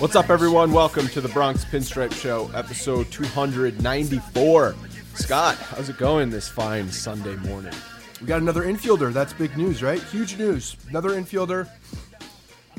[0.00, 0.72] What's up, everyone?
[0.72, 4.74] Welcome to the Bronx Pinstripe Show, episode 294.
[5.14, 7.74] Scott, how's it going this fine Sunday morning?
[8.18, 9.12] We got another infielder.
[9.12, 10.02] That's big news, right?
[10.04, 10.74] Huge news.
[10.88, 11.68] Another infielder.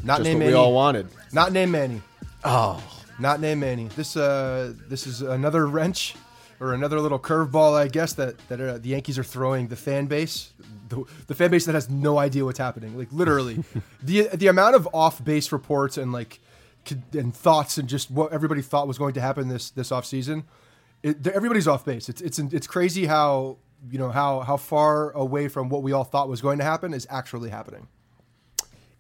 [0.04, 0.52] Not Just named what Manny.
[0.52, 1.10] we all wanted.
[1.32, 2.02] Not name Manny.
[2.44, 2.84] Oh,
[3.20, 3.88] Not name Manny.
[3.90, 6.16] This uh, this is another wrench
[6.60, 10.08] or another little curveball, I guess that that uh, the Yankees are throwing the fan
[10.08, 10.54] base,
[10.90, 12.98] the, the fan base that has no idea what's happening.
[12.98, 13.64] Like literally,
[14.04, 16.40] the the amount of off base reports and like
[17.14, 20.44] and thoughts and just what everybody thought was going to happen this this off season.
[21.04, 22.10] It, everybody's off base.
[22.10, 23.58] It's it's it's crazy how
[23.90, 26.94] you know how how far away from what we all thought was going to happen
[26.94, 27.88] is actually happening.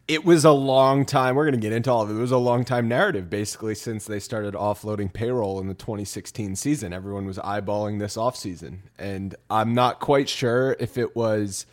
[0.07, 1.35] it was a long time.
[1.35, 2.13] We're going to get into all of it.
[2.13, 6.55] It was a long time narrative, basically, since they started offloading payroll in the 2016
[6.57, 6.91] season.
[6.91, 8.79] Everyone was eyeballing this offseason.
[8.97, 11.65] And I'm not quite sure if it was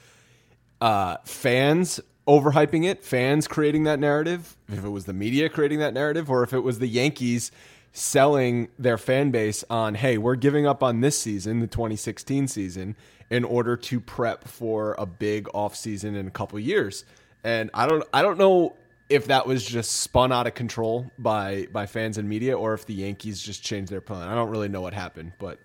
[0.80, 5.94] uh, fans overhyping it, fans creating that narrative, if it was the media creating that
[5.94, 7.50] narrative, or if it was the Yankees
[7.92, 12.94] selling their fan base on, hey, we're giving up on this season, the 2016 season,
[13.30, 17.04] in order to prep for a big offseason in a couple years.
[17.42, 18.76] And I don't I don't know
[19.08, 22.84] if that was just spun out of control by by fans and media or if
[22.84, 24.28] the Yankees just changed their plan.
[24.28, 25.58] I don't really know what happened, but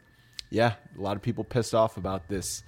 [0.49, 2.63] yeah, a lot of people pissed off about this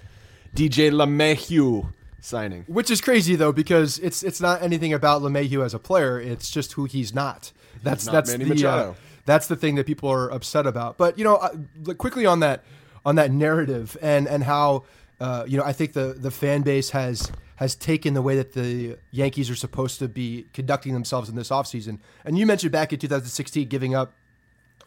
[0.53, 1.93] DJ LeMahieu
[2.25, 2.63] signing.
[2.67, 6.19] Which is crazy though, because it's it's not anything about LeMahieu as a player.
[6.19, 7.51] It's just who he's not.
[7.83, 8.93] That's not that's Manny the uh,
[9.25, 10.97] that's the thing that people are upset about.
[10.97, 12.63] But you know, uh, quickly on that
[13.05, 14.85] on that narrative and and how
[15.19, 18.53] uh, you know I think the the fan base has has taken the way that
[18.53, 21.99] the Yankees are supposed to be conducting themselves in this offseason.
[22.25, 24.11] And you mentioned back in 2016 giving up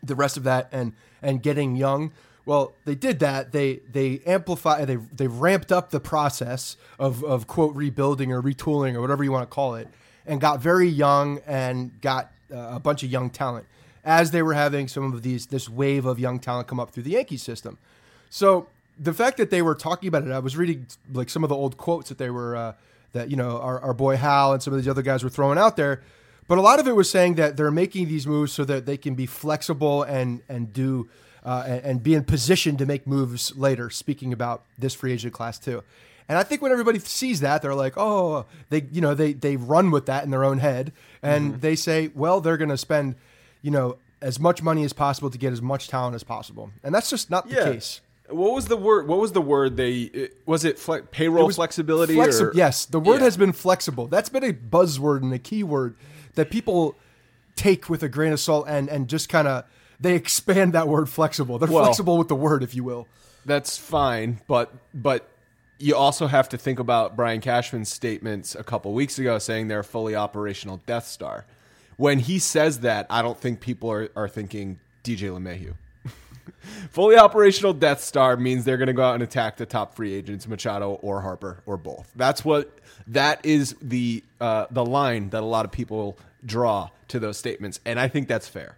[0.03, 0.93] the rest of that and
[1.23, 2.13] and getting young.
[2.49, 3.53] Well, they did that.
[3.53, 4.87] They they amplify.
[4.87, 9.31] They they ramped up the process of of quote rebuilding or retooling or whatever you
[9.31, 9.87] want to call it,
[10.25, 13.67] and got very young and got uh, a bunch of young talent
[14.03, 17.03] as they were having some of these this wave of young talent come up through
[17.03, 17.77] the Yankee system.
[18.31, 18.67] So
[18.99, 21.55] the fact that they were talking about it, I was reading like some of the
[21.55, 22.73] old quotes that they were uh,
[23.13, 25.59] that you know our, our boy Hal and some of these other guys were throwing
[25.59, 26.01] out there.
[26.47, 28.97] But a lot of it was saying that they're making these moves so that they
[28.97, 31.11] can be flexible and and do
[31.45, 33.91] uh, and, and be in position to make moves later.
[33.91, 35.83] Speaking about this free agent class too,
[36.29, 39.57] and I think when everybody sees that, they're like, oh, they you know they they
[39.57, 40.93] run with that in their own head
[41.23, 43.15] and they say, well, they're going to spend
[43.63, 46.95] you know as much money as possible to get as much talent as possible, and
[46.95, 48.01] that's just not the case.
[48.31, 49.09] What was the word?
[49.09, 50.29] What was the word they?
[50.45, 52.15] Was it fle- payroll was flexibility?
[52.15, 53.25] Flexi- or, yes, the word Yeah.
[53.25, 54.07] has been flexible.
[54.07, 55.95] That's been a buzzword and a key word
[56.35, 56.95] that people
[57.57, 59.65] take with a grain of salt and and just kind of
[60.01, 61.59] they expand that word flexible.
[61.59, 63.07] They're Well- flexible with the word, if you will.
[63.45, 65.29] That's fine, but but
[65.79, 69.81] you also have to think about Brian Cashman's statements a couple weeks ago saying they're
[69.81, 71.45] a fully operational Death Star.
[71.97, 75.75] When he says that, I don't think people are, are thinking DJ LeMahieu.
[76.91, 80.15] fully operational Death Star means they're going to go out and attack the top free
[80.15, 82.11] agents, Machado or Harper or both.
[82.17, 87.19] That's what that is the uh, the line that a lot of people draw to
[87.19, 88.77] those statements, and I think that's fair.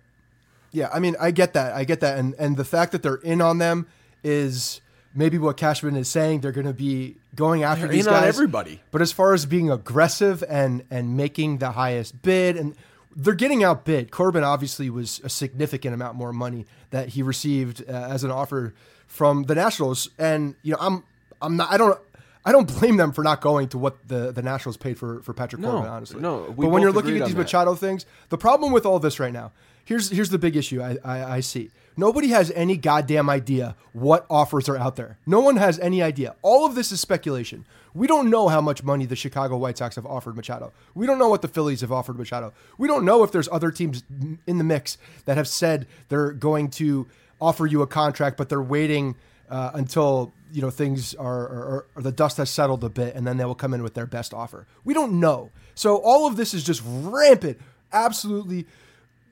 [0.73, 1.75] Yeah, I mean, I get that.
[1.75, 2.19] I get that.
[2.19, 3.87] And and the fact that they're in on them
[4.23, 4.81] is
[5.15, 6.41] maybe what Cashman is saying.
[6.41, 8.25] They're going to be going after They're these guys.
[8.25, 8.81] everybody.
[8.91, 12.75] But as far as being aggressive and and making the highest bid, and
[13.17, 14.11] they're getting outbid.
[14.13, 18.73] Corbin obviously was a significant amount more money that he received uh, as an offer
[19.09, 20.09] from the Nationals.
[20.19, 21.03] And you know, I'm
[21.43, 21.73] I'm not.
[21.73, 21.99] I don't.
[22.43, 25.35] I don't blame them for not going to what the, the Nationals paid for, for
[25.35, 26.21] Patrick No, Corbin, honestly.
[26.23, 27.43] no, but when you're looking at these that.
[27.43, 29.53] Machado things, the problem with all this right now,
[29.85, 31.71] here's here's the big issue I, I, I see.
[31.97, 35.19] Nobody has any goddamn idea what offers are out there.
[35.27, 36.35] No one has any idea.
[36.41, 37.67] All of this is speculation.
[37.93, 40.73] We don't know how much money the Chicago White Sox have offered Machado.
[40.95, 42.53] We don't know what the Phillies have offered Machado.
[42.79, 44.05] We don't know if there's other teams
[44.47, 47.07] in the mix that have said they're going to
[47.41, 49.17] offer you a contract, but they're waiting
[49.51, 53.27] uh, until you know things are or, or the dust has settled a bit, and
[53.27, 54.67] then they will come in with their best offer.
[54.85, 55.51] We don't know.
[55.75, 57.59] So all of this is just rampant,
[57.93, 58.67] absolutely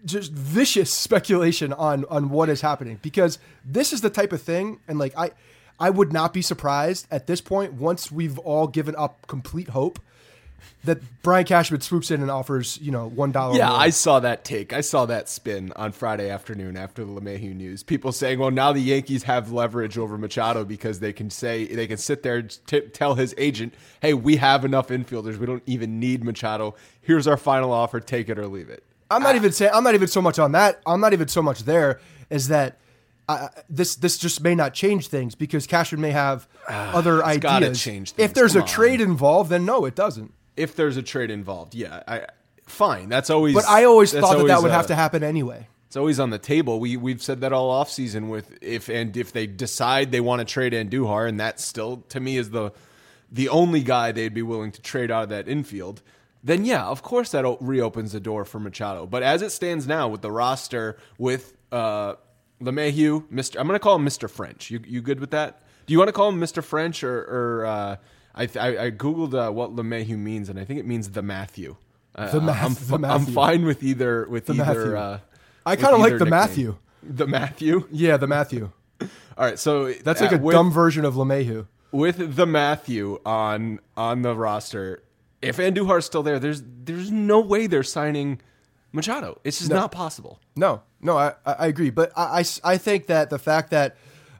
[0.04, 4.80] just vicious speculation on on what is happening because this is the type of thing,
[4.88, 5.32] and like I.
[5.80, 10.00] I would not be surprised at this point, once we've all given up complete hope,
[10.84, 13.56] that Brian Cashman swoops in and offers, you know, one dollar.
[13.56, 14.72] Yeah, I saw that take.
[14.72, 17.82] I saw that spin on Friday afternoon after the LeMahieu news.
[17.82, 21.86] People saying, "Well, now the Yankees have leverage over Machado because they can say they
[21.86, 25.36] can sit there and t- tell his agent, "Hey, we have enough infielders.
[25.36, 26.74] We don't even need Machado.
[27.00, 28.00] Here's our final offer.
[28.00, 30.52] Take it or leave it." I'm not even saying I'm not even so much on
[30.52, 30.80] that.
[30.86, 32.00] I'm not even so much there
[32.30, 32.78] as that
[33.28, 37.66] uh, this this just may not change things because Cashman may have other it's gotta
[37.66, 37.82] ideas.
[37.82, 38.68] change If there's Come a on.
[38.68, 40.32] trade involved, then no, it doesn't.
[40.56, 42.26] If there's a trade involved, yeah, I
[42.66, 43.08] fine.
[43.08, 43.54] That's always.
[43.54, 45.68] But I always that's thought that that always would a- have to happen anyway.
[45.86, 46.80] It's always on the table.
[46.80, 50.40] We we've said that all off season with if and if they decide they want
[50.40, 52.72] to trade Andujar, and that still to me is the
[53.32, 56.02] the only guy they'd be willing to trade out of that infield,
[56.48, 59.06] then yeah, of course that reopens the door for Machado.
[59.06, 62.14] But as it stands now with the roster with uh
[62.60, 63.60] LeMahieu, Mr.
[63.60, 64.28] I'm going to call him Mr.
[64.28, 64.70] French.
[64.70, 65.62] You you good with that?
[65.86, 66.62] Do you want to call him Mr.
[66.62, 67.96] French or or uh,
[68.34, 71.76] I, I I googled uh, what LeMahieu means and I think it means the Matthew.
[72.14, 74.64] Uh, The Math- I'm, the I'm fine with either with The either.
[74.64, 74.96] Matthew.
[74.96, 75.18] Uh,
[75.64, 76.30] I kind of like the nickname.
[76.30, 76.76] Matthew.
[77.02, 77.86] The Matthew.
[77.92, 78.70] Yeah, the Matthew.
[79.00, 81.66] All right, so That's like uh, a with, dumb version of LeMahieu.
[81.92, 85.02] with the Matthew on on the roster.
[85.42, 88.40] If Andujar's still there, there's there's no way they're signing
[88.92, 89.40] Machado.
[89.44, 90.40] It's just not possible.
[90.56, 91.90] No, no, I, I I agree.
[91.90, 93.96] But I, I, I think that the fact that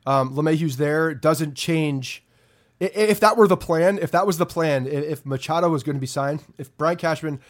[0.07, 2.25] um, LeMahieu's there doesn't change.
[2.81, 5.83] i- If that were the plan, if that was the plan, i- if Machado was
[5.83, 7.41] going to be signed, if Brian Cashman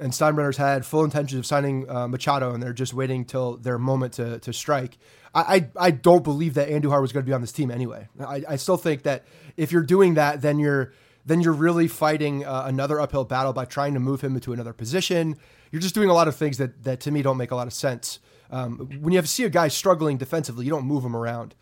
[0.00, 3.78] and Steinbrenner's had full intentions of signing uh, Machado and they're just waiting till their
[3.78, 4.96] moment to, to strike,
[5.34, 8.08] I, I, I don't believe that Andujar was going to be on this team anyway.
[8.24, 9.24] I, I still think that
[9.56, 10.92] if you're doing that, then you're
[11.28, 14.72] then you're really fighting uh, another uphill battle by trying to move him into another
[14.72, 15.36] position.
[15.70, 17.66] You're just doing a lot of things that, that to me don't make a lot
[17.66, 18.18] of sense.
[18.50, 21.54] Um, when you have to see a guy struggling defensively, you don't move him around.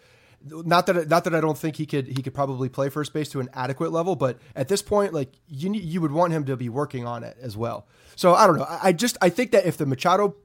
[0.49, 3.29] Not that not that I don't think he could he could probably play first base
[3.31, 6.57] to an adequate level, but at this point, like you you would want him to
[6.57, 7.89] be working on it as well.
[8.15, 8.65] So I don't know.
[8.65, 10.37] I, I just I think that if the Machado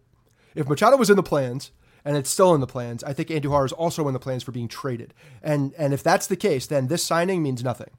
[0.55, 1.69] if Machado was in the plans
[2.03, 4.51] and it's still in the plans, I think Andujar is also in the plans for
[4.51, 5.13] being traded.
[5.43, 7.91] And and if that's the case, then this signing means nothing.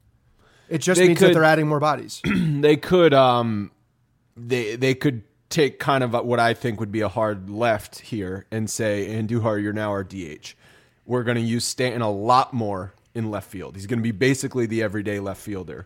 [0.69, 2.21] It just means that they're adding more bodies.
[2.63, 3.71] They could um
[4.37, 8.45] they they could take kind of what I think would be a hard left here
[8.51, 10.55] and say Andujar, you're now our DH.
[11.05, 13.75] We're going to use Stanton a lot more in left field.
[13.75, 15.85] He's going to be basically the everyday left fielder.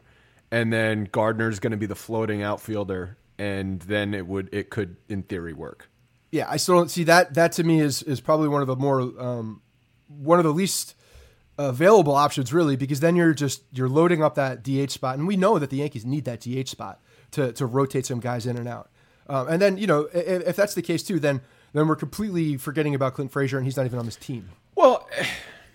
[0.52, 4.98] And then Gardner's going to be the floating outfielder and then it would it could
[5.10, 5.90] in theory work.
[6.32, 7.34] yeah, I still don't see that.
[7.34, 9.62] That to me is is probably one of the more um,
[10.08, 10.96] one of the least
[11.58, 15.38] available options, really, because then you're just you're loading up that DH spot, and we
[15.38, 17.00] know that the Yankees need that DH spot
[17.32, 18.90] to to rotate some guys in and out.
[19.28, 21.42] Um, and then you know if, if that's the case too, then
[21.74, 24.50] then we're completely forgetting about Clint Frazier, and he's not even on this team.
[24.76, 25.08] Well,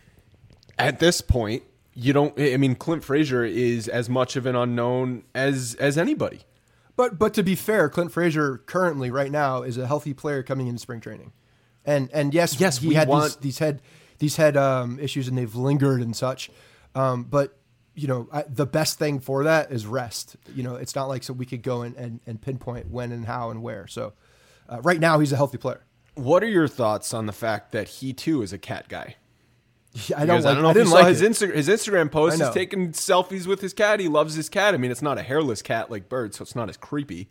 [0.79, 1.63] at this point,
[1.95, 6.41] you don't I mean Clint Frazier is as much of an unknown as as anybody.
[6.97, 10.67] But but to be fair, Clint Frazier currently right now is a healthy player coming
[10.67, 11.33] into spring training.
[11.85, 13.83] And and yes, Yes, he we had want- these, these head
[14.23, 16.49] these had um, issues and they've lingered and such.
[16.95, 17.59] Um, but
[17.97, 20.37] you know, I, the best thing for that is rest.
[20.55, 23.27] You know, it's not like so we could go and, and, and pinpoint when and
[23.27, 23.89] how and where.
[23.89, 24.13] So
[24.69, 25.85] uh, right now he's a healthy player.
[26.15, 29.17] What are your thoughts on the fact that he too is a cat guy?
[30.09, 31.21] Yeah, I don't, like, I don't know I if you didn't saw like his.
[31.21, 32.39] Insta- his Instagram post.
[32.39, 34.01] He's taking selfies with his cat.
[34.01, 34.73] He loves his cat.
[34.73, 37.29] I mean, it's not a hairless cat like Bird, so it's not as creepy.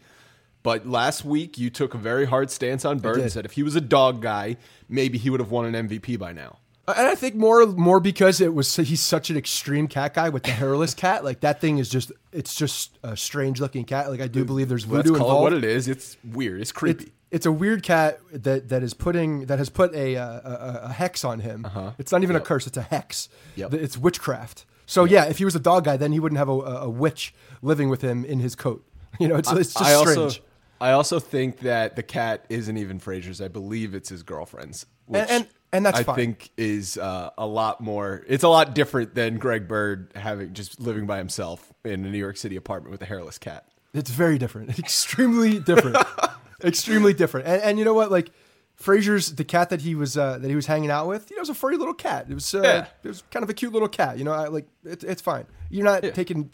[0.62, 3.64] But last week, you took a very hard stance on Bird and said if he
[3.64, 4.58] was a dog guy,
[4.88, 6.60] maybe he would have won an MVP by now.
[6.88, 10.44] And I think more more because it was he's such an extreme cat guy with
[10.44, 11.24] the hairless cat.
[11.24, 14.10] Like that thing is just it's just a strange looking cat.
[14.10, 15.40] Like I do believe there's Let's call involved.
[15.40, 15.88] it what it is.
[15.88, 16.60] It's weird.
[16.60, 17.04] It's creepy.
[17.06, 20.80] It's, it's a weird cat that that is putting that has put a uh, a,
[20.86, 21.66] a hex on him.
[21.98, 23.30] It's not even a curse; it's a hex.
[23.32, 23.68] Uh-huh.
[23.72, 23.74] Yep.
[23.76, 24.66] It's witchcraft.
[24.86, 26.90] So yeah, if he was a dog guy, then he wouldn't have a, a, a
[26.90, 28.86] witch living with him in his coat.
[29.20, 30.18] You know, it's, it's just I strange.
[30.18, 30.42] also,
[30.80, 33.40] I also think that the cat isn't even Frazier's.
[33.42, 35.48] I believe it's his girlfriend's, which and- and
[35.86, 36.16] that's I fine.
[36.16, 38.24] think is uh, a lot more.
[38.28, 42.18] It's a lot different than Greg Bird having just living by himself in a New
[42.18, 43.66] York City apartment with a hairless cat.
[43.94, 44.78] It's very different.
[44.80, 45.98] Extremely different.
[46.64, 47.48] Extremely different.
[47.48, 48.12] And, and you know what?
[48.12, 48.32] Like
[48.76, 51.30] Frazier's the cat that he was uh, that he was hanging out with.
[51.30, 52.28] You know, it was a furry little cat.
[52.30, 52.86] It was uh, Yeah.
[53.04, 54.18] it was kind of a cute little cat.
[54.18, 55.46] You know, I, like it, it's fine.
[55.70, 56.52] You're not taking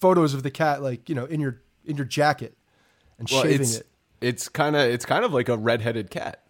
[0.00, 2.56] photos of the cat like you know in your in your jacket
[3.18, 3.86] and Well, shaving it's it.
[4.20, 6.42] it's kind of it's kind of like a redheaded cat.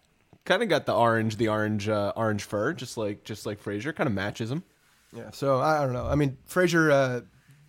[0.45, 3.93] Kind of got the orange, the orange, uh, orange fur, just like just like Frazier.
[3.93, 4.63] Kind of matches him.
[5.15, 5.31] Yeah.
[5.31, 6.07] So I, I don't know.
[6.07, 7.21] I mean, Frazier, uh,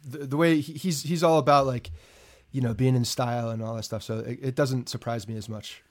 [0.04, 1.90] the, the way he, he's he's all about like
[2.52, 4.02] you know being in style and all that stuff.
[4.02, 5.82] So it, it doesn't surprise me as much.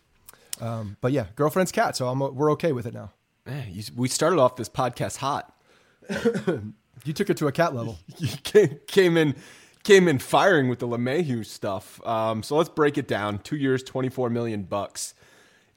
[0.62, 1.95] Um, but yeah, girlfriend's cat.
[1.95, 3.12] So I'm we're okay with it now.
[3.45, 5.55] Man, you, we started off this podcast hot.
[7.05, 7.98] You took it to a cat level.
[8.17, 9.36] you came, came in
[9.83, 12.05] came in firing with the LeMahieu stuff.
[12.05, 13.39] Um, so let's break it down.
[13.39, 15.13] Two years, twenty four million bucks.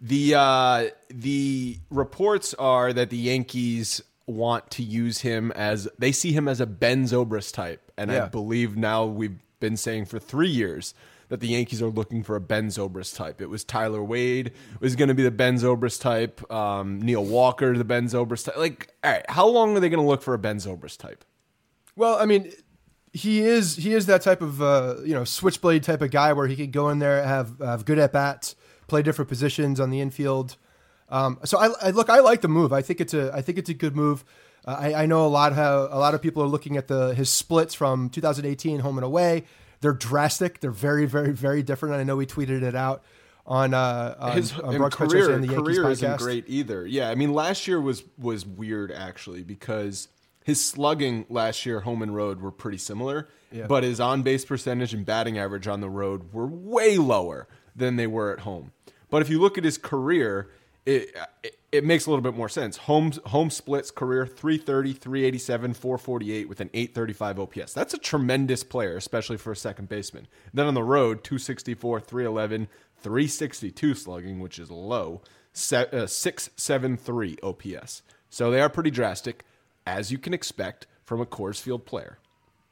[0.02, 6.32] The uh, the reports are that the Yankees want to use him as they see
[6.32, 10.48] him as a Ben Zobrist type, and I believe now we've been saying for three
[10.48, 10.92] years
[11.28, 13.40] that the Yankees are looking for a Ben Zobrist type.
[13.40, 17.74] It was Tyler Wade was going to be the Ben Zobrist type, um, Neil Walker
[17.78, 18.58] the Ben Zobrist type.
[18.58, 21.24] Like, all right, how long are they going to look for a Ben Zobrist type?
[21.96, 22.52] Well, I mean,
[23.12, 26.46] he is he is that type of uh, you know switchblade type of guy where
[26.46, 28.56] he could go in there have have good at bats,
[28.92, 30.56] play different positions on the infield.
[31.08, 32.74] Um, so I, I look, I like the move.
[32.74, 34.22] I think it's a I think it's a good move.
[34.66, 37.14] Uh, I, I know a lot how a lot of people are looking at the
[37.14, 39.44] his splits from 2018 home and away.
[39.80, 40.60] They're drastic.
[40.60, 41.94] They're very very very different.
[41.94, 43.02] And I know we tweeted it out
[43.46, 45.90] on uh, on, his on career, and the Yankees career podcast.
[45.92, 46.86] isn't great either.
[46.86, 50.08] Yeah, I mean last year was was weird actually because
[50.44, 53.66] his slugging last year home and road were pretty similar, Yeah.
[53.66, 57.96] but his on base percentage and batting average on the road were way lower than
[57.96, 58.72] they were at home.
[59.12, 60.48] But if you look at his career,
[60.86, 62.78] it it, it makes a little bit more sense.
[62.78, 67.74] Home home splits career 330, 387, 448 with an 835 OPS.
[67.74, 70.28] That's a tremendous player, especially for a second baseman.
[70.54, 72.68] Then on the road, 264, 311,
[73.00, 75.20] 362 slugging, which is low,
[75.72, 78.02] uh, 673 OPS.
[78.30, 79.44] So they are pretty drastic,
[79.86, 82.18] as you can expect from a Coors Field player.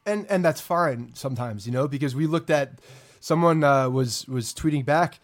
[0.06, 2.80] and and that's fine sometimes, you know, because we looked at
[3.20, 5.20] someone uh, was was tweeting back,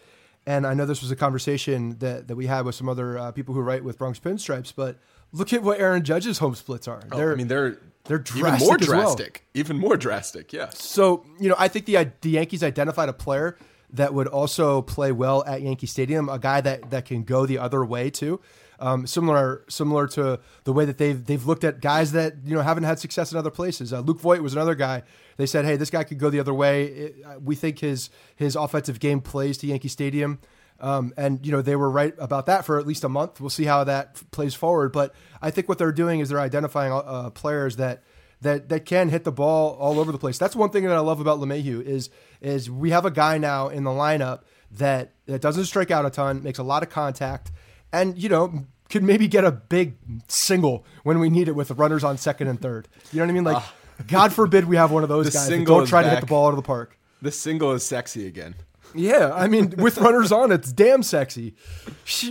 [0.47, 3.33] and I know this was a conversation that that we had with some other uh,
[3.33, 4.99] people who write with Bronx Pinstripes, but
[5.33, 7.03] look at what Aaron Judge's home splits are.
[7.13, 9.01] Oh, I mean, they're they're even drastic more as well.
[9.01, 9.45] drastic.
[9.55, 10.71] Even more drastic, Yeah.
[10.71, 13.57] So you know, I think the the Yankees identified a player
[13.91, 17.59] that would also play well at Yankee Stadium, a guy that that can go the
[17.59, 18.41] other way too.
[18.79, 22.63] Um, similar similar to the way that they've they've looked at guys that you know
[22.63, 23.93] haven't had success in other places.
[23.93, 25.03] Uh, Luke Voit was another guy.
[25.39, 26.85] They said, hey, this guy could go the other way.
[26.85, 30.41] It, uh, we think his his offensive game plays to Yankee Stadium.
[30.79, 33.41] Um, and you know they were right about that for at least a month.
[33.41, 34.93] We'll see how that plays forward.
[34.93, 38.03] But I think what they're doing is they're identifying uh, players that
[38.43, 40.39] that that can hit the ball all over the place.
[40.39, 43.69] That's one thing that I love about LeMahieu is is we have a guy now
[43.69, 44.43] in the lineup
[44.73, 47.51] that that doesn't strike out a ton, makes a lot of contact,
[47.93, 49.97] and you know could maybe get a big
[50.29, 52.89] single when we need it with the runners on second and third.
[53.13, 53.45] You know what I mean?
[53.45, 53.63] Like,
[54.07, 56.47] God forbid we have one of those guys single don't try to hit the ball
[56.47, 56.99] out of the park.
[57.23, 58.55] The single is sexy again.
[58.95, 61.55] Yeah, I mean, with runners on, it's damn sexy.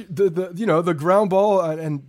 [0.09, 2.03] The the you know the ground ball uh, and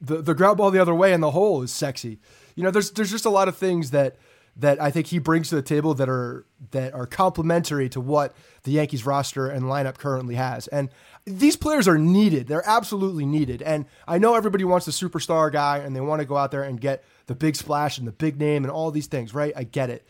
[0.00, 2.18] the the ground ball the other way in the hole is sexy.
[2.54, 4.16] You know, there's there's just a lot of things that
[4.58, 8.34] that I think he brings to the table that are that are complementary to what
[8.62, 10.66] the Yankees roster and lineup currently has.
[10.68, 10.88] And
[11.26, 12.46] these players are needed.
[12.46, 13.60] They're absolutely needed.
[13.62, 16.62] And I know everybody wants the superstar guy and they want to go out there
[16.62, 19.52] and get the big splash and the big name and all these things, right?
[19.56, 20.06] I get it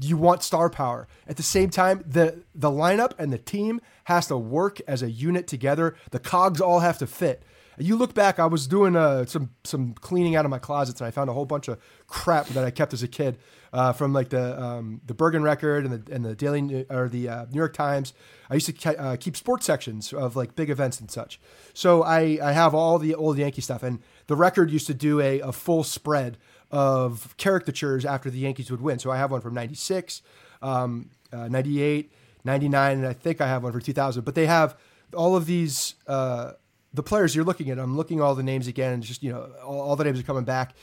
[0.00, 1.06] you want star power.
[1.26, 5.10] At the same time, the the lineup and the team has to work as a
[5.10, 5.96] unit together.
[6.10, 7.42] The cogs all have to fit.
[7.78, 11.08] You look back, I was doing uh, some some cleaning out of my closets, and
[11.08, 13.38] I found a whole bunch of crap that I kept as a kid
[13.72, 17.28] uh, from like the um, the Bergen Record and the and the Daily or the
[17.28, 18.14] uh, New York Times.
[18.48, 21.40] I used to ke- uh, keep sports sections of like big events and such.
[21.72, 25.20] So I I have all the old Yankee stuff, and the Record used to do
[25.20, 26.38] a, a full spread
[26.70, 29.00] of caricatures after the Yankees would win.
[29.00, 30.22] So I have one from '96,
[30.62, 32.12] um, uh, '98,
[32.44, 34.24] '99, and I think I have one for 2000.
[34.24, 34.76] But they have
[35.14, 35.96] all of these.
[36.06, 36.52] Uh,
[36.94, 39.50] the players you're looking at, I'm looking at all the names again, just you know,
[39.64, 40.74] all, all the names are coming back,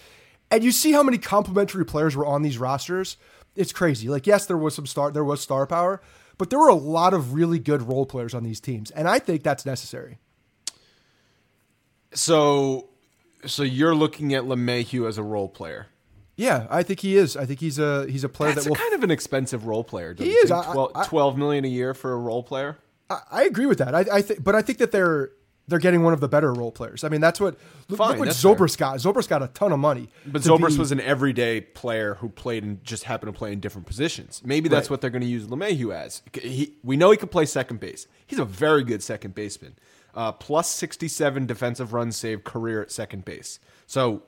[0.52, 3.18] and you see how many complementary players were on these rosters.
[3.56, 4.08] It's crazy.
[4.10, 6.02] Like, yes, there was some star, there was star power,
[6.38, 9.20] but there were a lot of really good role players on these teams, and I
[9.20, 10.20] think that's necessary.
[12.14, 12.90] So,
[13.46, 15.88] so you're looking at LeMahieu as a role player.
[16.36, 17.38] Yeah, I think he is.
[17.38, 18.76] I think he's a he's a player That's that will.
[18.78, 20.16] kind of an expensive role player.
[20.18, 20.50] He you is.
[20.50, 20.66] think?
[20.66, 22.78] I- I- 12, I- 12 million a year for a role player.
[23.10, 23.94] I, I agree with that.
[23.94, 25.32] I, I think, but I think that they're
[25.72, 27.04] they're getting one of the better role players.
[27.04, 27.58] I mean, that's what
[27.90, 28.28] look, Fine, look what.
[28.30, 28.98] Zobrist got.
[29.00, 32.64] Zobrist got a ton of money, But Zobrist be- was an everyday player who played
[32.64, 34.42] and just happened to play in different positions.
[34.46, 34.92] Maybe that's Right.
[34.92, 36.22] what they're going to use LeMahieu as.
[36.40, 38.06] He, we know he can play second base.
[38.28, 39.76] He's a very good second baseman.
[40.14, 43.60] Uh, plus 67 defensive runs saved career at second base.
[43.88, 44.24] So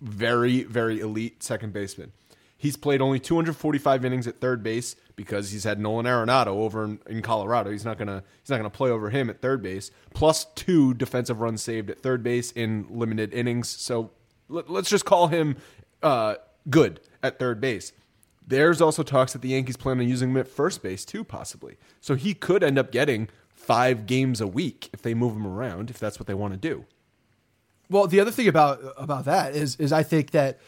[0.00, 2.12] very, very elite second baseman.
[2.56, 7.00] He's played only 245 innings at third base because he's had Nolan Arenado over in,
[7.08, 7.72] in Colorado.
[7.72, 9.90] He's not gonna he's not gonna play over him at third base.
[10.14, 13.68] Plus two defensive runs saved at third base in limited innings.
[13.68, 14.12] So
[14.48, 15.56] let, us just call him
[16.04, 16.36] uh,
[16.70, 17.92] good at third base.
[18.46, 21.78] There's also talks that the Yankees plan on using him at first base too, possibly.
[22.00, 25.90] So he could end up getting five games a week if they move him around,
[25.90, 26.84] if that's what they want to do.
[27.90, 30.60] Well, the other thing about about that is is I think that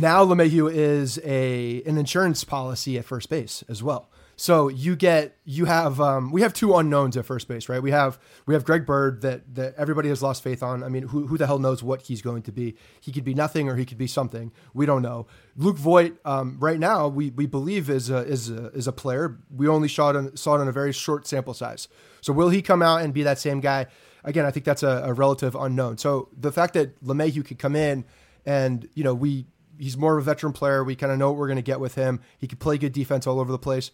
[0.00, 4.10] now LeMahieu is a an insurance policy at first base as well.
[4.40, 7.82] So you get you have um, we have two unknowns at first base, right?
[7.82, 10.84] We have we have Greg Bird that that everybody has lost faith on.
[10.84, 12.76] I mean, who who the hell knows what he's going to be?
[13.00, 14.52] He could be nothing or he could be something.
[14.74, 15.26] We don't know.
[15.56, 19.38] Luke Voit, um, right now, we we believe is a is a is a player.
[19.50, 21.88] We only saw it on, saw it on a very short sample size.
[22.20, 23.86] So will he come out and be that same guy?
[24.22, 25.98] Again, I think that's a, a relative unknown.
[25.98, 28.04] So the fact that LeMahieu could come in
[28.46, 29.46] and you know we
[29.78, 30.82] he's more of a veteran player.
[30.84, 32.20] We kind of know what we're going to get with him.
[32.38, 33.90] He can play good defense all over the place.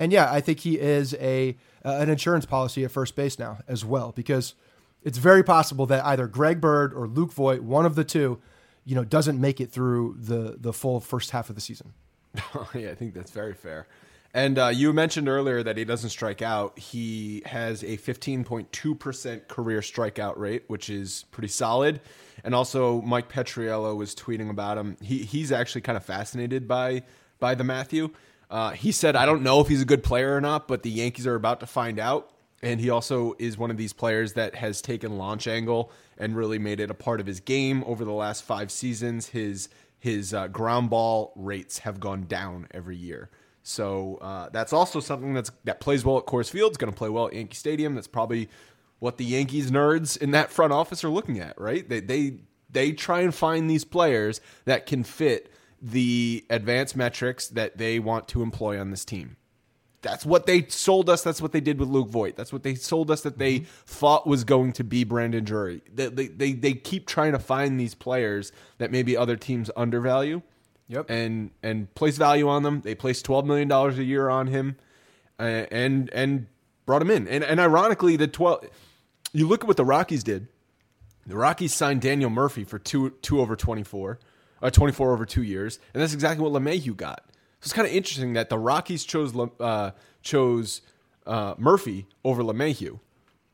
[0.00, 3.58] And yeah, I think he is a uh, an insurance policy at first base now
[3.66, 4.54] as well because
[5.02, 8.40] it's very possible that either Greg Bird or Luke Voit, one of the two,
[8.84, 11.94] you know, doesn't make it through the the full first half of the season.
[12.74, 13.86] yeah, I think that's very fair.
[14.34, 16.78] And uh, you mentioned earlier that he doesn't strike out.
[16.78, 22.00] He has a 15.2% career strikeout rate, which is pretty solid.
[22.48, 24.96] And also, Mike Petriello was tweeting about him.
[25.02, 27.02] He, he's actually kind of fascinated by
[27.38, 28.08] by the Matthew.
[28.48, 30.88] Uh, he said, "I don't know if he's a good player or not, but the
[30.88, 32.30] Yankees are about to find out."
[32.62, 36.58] And he also is one of these players that has taken launch angle and really
[36.58, 39.26] made it a part of his game over the last five seasons.
[39.26, 43.28] His his uh, ground ball rates have gone down every year.
[43.62, 46.70] So uh, that's also something that's that plays well at Coors Field.
[46.70, 47.94] It's going to play well at Yankee Stadium.
[47.94, 48.48] That's probably
[48.98, 51.88] what the Yankees nerds in that front office are looking at, right?
[51.88, 52.38] They they
[52.70, 58.28] they try and find these players that can fit the advanced metrics that they want
[58.28, 59.36] to employ on this team.
[60.00, 61.22] That's what they sold us.
[61.22, 62.36] That's what they did with Luke Voit.
[62.36, 65.82] That's what they sold us that they thought was going to be Brandon Drury.
[65.92, 70.42] They, they, they, they keep trying to find these players that maybe other teams undervalue
[70.90, 71.10] Yep.
[71.10, 72.80] and and place value on them.
[72.80, 74.76] They placed twelve million dollars a year on him,
[75.38, 76.46] uh, and and
[76.86, 77.28] brought him in.
[77.28, 78.64] And and ironically, the twelve.
[79.32, 80.48] You look at what the Rockies did.
[81.26, 84.18] The Rockies signed Daniel Murphy for two two over twenty four,
[84.62, 87.24] uh, twenty four over two years, and that's exactly what LeMahieu got.
[87.60, 89.90] So it's kind of interesting that the Rockies chose uh,
[90.22, 90.80] chose
[91.26, 93.00] uh, Murphy over LeMahieu,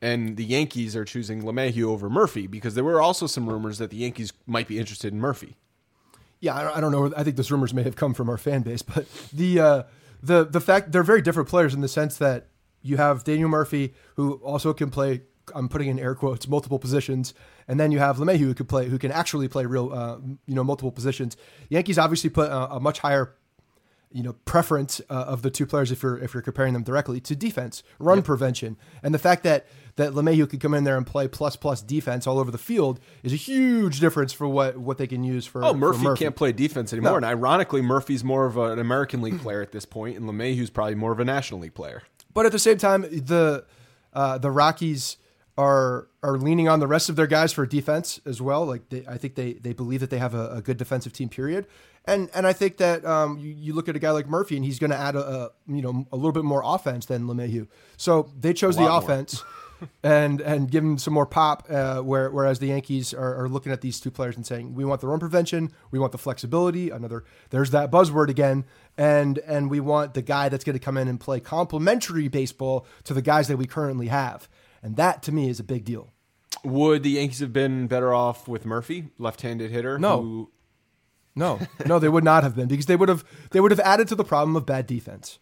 [0.01, 3.91] and the Yankees are choosing LeMahieu over Murphy because there were also some rumors that
[3.91, 5.57] the Yankees might be interested in Murphy.
[6.41, 7.13] yeah, I don't know.
[7.17, 9.83] I think those rumors may have come from our fan base, but the uh,
[10.23, 12.47] the the fact they're very different players in the sense that
[12.83, 15.23] you have Daniel Murphy who also can play.
[15.55, 17.35] I'm putting in air quotes multiple positions,
[17.69, 20.55] and then you have LeMahieu who could play who can actually play real uh, you
[20.55, 21.37] know multiple positions.
[21.69, 23.35] Yankees obviously put a, a much higher
[24.15, 27.21] you know preference uh, of the two players if you're if you're comparing them directly
[27.21, 31.07] to defense, run prevention, and the fact that that LeMahieu could come in there and
[31.07, 34.99] play plus plus defense all over the field is a huge difference for what what
[34.99, 35.65] they can use for.
[35.65, 37.13] Oh, for Murphy, can't play defense anymore.
[37.13, 37.17] No.
[37.17, 40.95] And ironically, Murphy's more of an American League player at this point, and LeMahieu's probably
[40.95, 42.03] more of a National League player.
[42.33, 43.65] But at the same time, the
[44.13, 45.17] uh, the Rockies
[45.57, 48.67] are are leaning on the rest of their guys for defense as well.
[48.67, 51.29] Like they, I think they they believe that they have a, a good defensive team.
[51.29, 51.67] Period.
[52.07, 54.65] And and I think that um, you, you look at a guy like Murphy, and
[54.65, 57.69] he's going to add a, a you know a little bit more offense than LeMahieu.
[57.97, 59.43] So they chose the offense.
[60.03, 61.67] and and give him some more pop.
[61.69, 64.85] Uh, where, whereas the Yankees are, are looking at these two players and saying, we
[64.85, 66.91] want the run prevention, we want the flexibility.
[66.91, 68.65] Another there's that buzzword again,
[68.97, 72.87] and and we want the guy that's going to come in and play complementary baseball
[73.05, 74.49] to the guys that we currently have,
[74.85, 76.11] and that to me is a big deal.
[76.63, 79.99] Would the Yankees have been better off with Murphy, left-handed hitter?
[79.99, 80.23] No.
[80.23, 80.51] who-
[81.35, 84.07] No, no, they would not have been because they would have they would have added
[84.09, 85.39] to the problem of bad defense,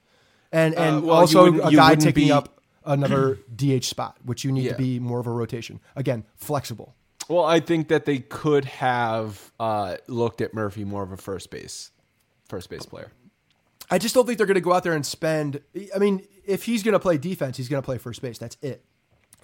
[0.50, 4.50] and and Uh, well, also a guy taking be- up another DH spot, which you
[4.52, 4.72] need Yeah.
[4.72, 5.80] to be more of a rotation.
[5.94, 6.94] Again, flexible.
[7.28, 11.50] well, I think that they could have uh, looked at Murphy more of a first
[11.50, 11.90] base,
[12.48, 13.12] first base player.
[13.90, 15.60] I just don't think they're going to go out there and spend.
[15.94, 18.38] I mean, if he's going to play defense, he's going to play first base.
[18.38, 18.82] That's it.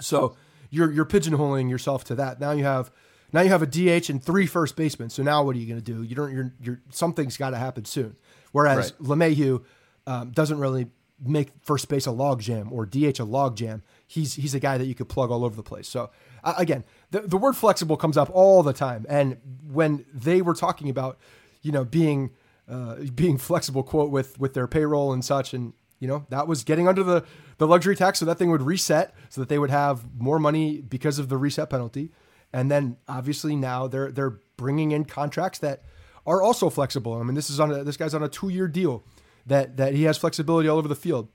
[0.01, 0.37] So
[0.71, 2.41] you're you're pigeonholing yourself to that.
[2.41, 2.91] Now you have
[3.33, 5.11] now you have a DH and three first basemen.
[5.11, 6.03] So now what are you going to do?
[6.03, 6.33] You don't.
[6.33, 8.17] You're, you're something's got to happen soon.
[8.53, 9.61] Whereas Right.
[10.07, 10.87] Um, doesn't really
[11.23, 13.83] make first base a log jam or DH a log jam.
[14.07, 15.89] He's he's a guy that you could plug all over the place.
[15.89, 16.11] So
[16.43, 19.05] uh, again, the the word flexible comes up all the time.
[19.09, 19.39] And
[19.71, 21.19] when they were talking about,
[21.61, 22.31] you know, being
[22.69, 26.65] uh, being flexible, quote with with their payroll and such, and you know that was
[26.65, 27.25] getting under the
[27.59, 30.81] the luxury tax, so that thing would reset, so that they would have more money
[30.81, 32.11] because of the reset penalty.
[32.53, 35.83] And then obviously now they're they're bringing in contracts that
[36.27, 37.15] are also flexible.
[37.15, 39.05] I mean, this is on a, this guy's on a two year deal
[39.47, 41.29] that that he has flexibility all over the field.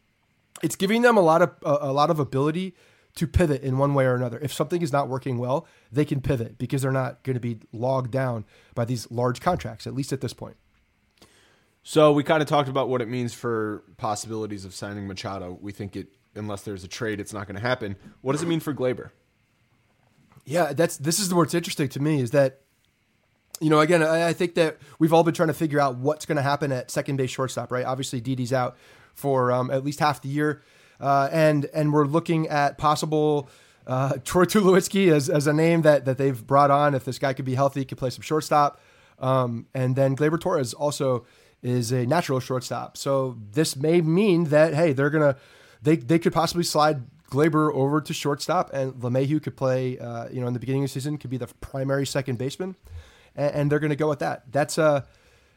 [0.62, 2.76] It's giving them a lot of a, a lot of ability
[3.16, 4.40] to pivot in one way or another.
[4.40, 7.60] If something is not working well, they can pivot because they're not going to be
[7.72, 10.58] logged down by these large contracts, at least at this point.
[11.84, 15.58] So we kind of talked about what it means for possibilities of signing Machado.
[15.62, 17.98] We think it, unless there's a trade, it's not going to happen.
[18.22, 19.12] What does it mean for Gleyber?
[20.46, 22.62] Yeah, that's this is what's interesting to me is that
[23.62, 26.26] you know again I, I think that we've all been trying to figure out what's
[26.26, 28.76] going to happen at second base shortstop right obviously Didi's out
[29.14, 30.62] for um, at least half the year
[31.00, 33.48] uh, and and we're looking at possible
[33.86, 37.32] uh, Troy Tulowitzki as, as a name that that they've brought on if this guy
[37.32, 38.82] could be healthy could play some shortstop
[39.20, 41.26] um, and then Gleyber Torres also
[41.64, 45.36] is a natural shortstop so this may mean that hey they're gonna
[45.82, 49.98] they they could possibly slide Gleyber over to shortstop, and LeMahieu could play.
[49.98, 52.76] Uh, you know, in the beginning of the season, could be the primary second baseman,
[53.36, 54.44] and, and they're going to go with that.
[54.52, 55.02] That's uh,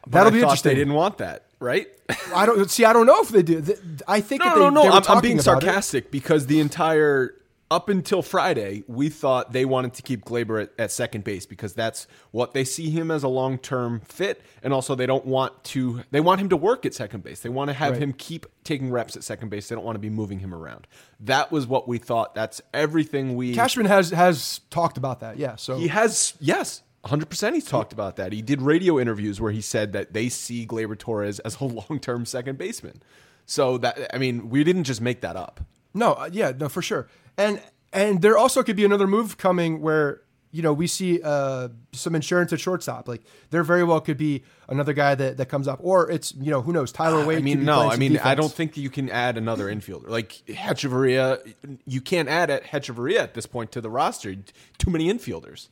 [0.07, 0.71] that'll I be interesting.
[0.71, 1.87] They didn't want that, right?
[2.35, 2.87] I don't see.
[2.87, 3.63] I don't know if they do.
[4.09, 4.91] I think No, that they, no, no.
[4.91, 5.67] I'm, I'm being about it.
[5.67, 7.35] sarcastic because the entire
[7.71, 11.75] up until Friday, we thought they wanted to keep Gleyber at, at second base because
[11.75, 15.65] that's what they see him as a long term fit, and also they don't want
[15.65, 16.03] to.
[16.13, 17.41] They want him to work at second base.
[17.41, 18.03] They want to have Right.
[18.03, 19.69] him keep taking reps at second base.
[19.69, 20.87] They don't want to be moving him around.
[21.19, 22.35] That was what we thought.
[22.35, 23.55] That's everything we.
[23.55, 25.37] Cashman has has talked about that.
[25.37, 25.57] Yeah.
[25.57, 28.33] So He has, yes, 100% he's talked about that.
[28.33, 31.99] He did radio interviews where he said that they see Gleyber Torres as a long
[32.01, 33.03] term second baseman.
[33.45, 35.61] So that, I mean, we didn't just make that up.
[35.95, 37.09] No, uh, yeah, no, for sure.
[37.39, 37.61] And
[37.93, 40.23] and there also could be another move coming where
[40.53, 43.09] you know we see uh, some insurance at shortstop.
[43.09, 46.51] Like there very well could be another guy that, that comes up, or it's you
[46.51, 47.39] know who knows Tyler Wade.
[47.39, 50.09] I mean, no, I mean, I don't think you can add another infielder.
[50.09, 51.55] Like Hechavarria,
[51.87, 54.35] you can't add at Hechavarria at this point to the roster.
[54.79, 55.69] Too many infielders.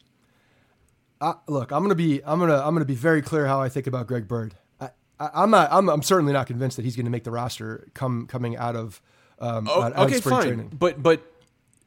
[1.20, 3.87] Uh, look, I'm gonna be I'm gonna I'm gonna be very clear how I think
[3.87, 4.55] about Greg Bird.
[4.81, 7.31] I, I, I'm not I'm, I'm certainly not convinced that he's going to make the
[7.31, 9.00] roster come coming out of
[9.38, 10.46] um, Oh, out, out of okay, spring fine.
[10.46, 10.70] training.
[10.79, 11.22] But but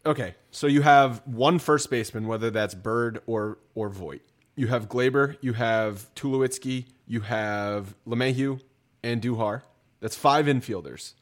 [0.07, 4.21] okay, so you have one first baseman, whether that's Bird or or Voit.
[4.55, 8.59] You have Gleyber, you have Tulowitzki, you have LeMahieu
[9.03, 9.61] Andujar.
[9.99, 11.13] That's five infielders.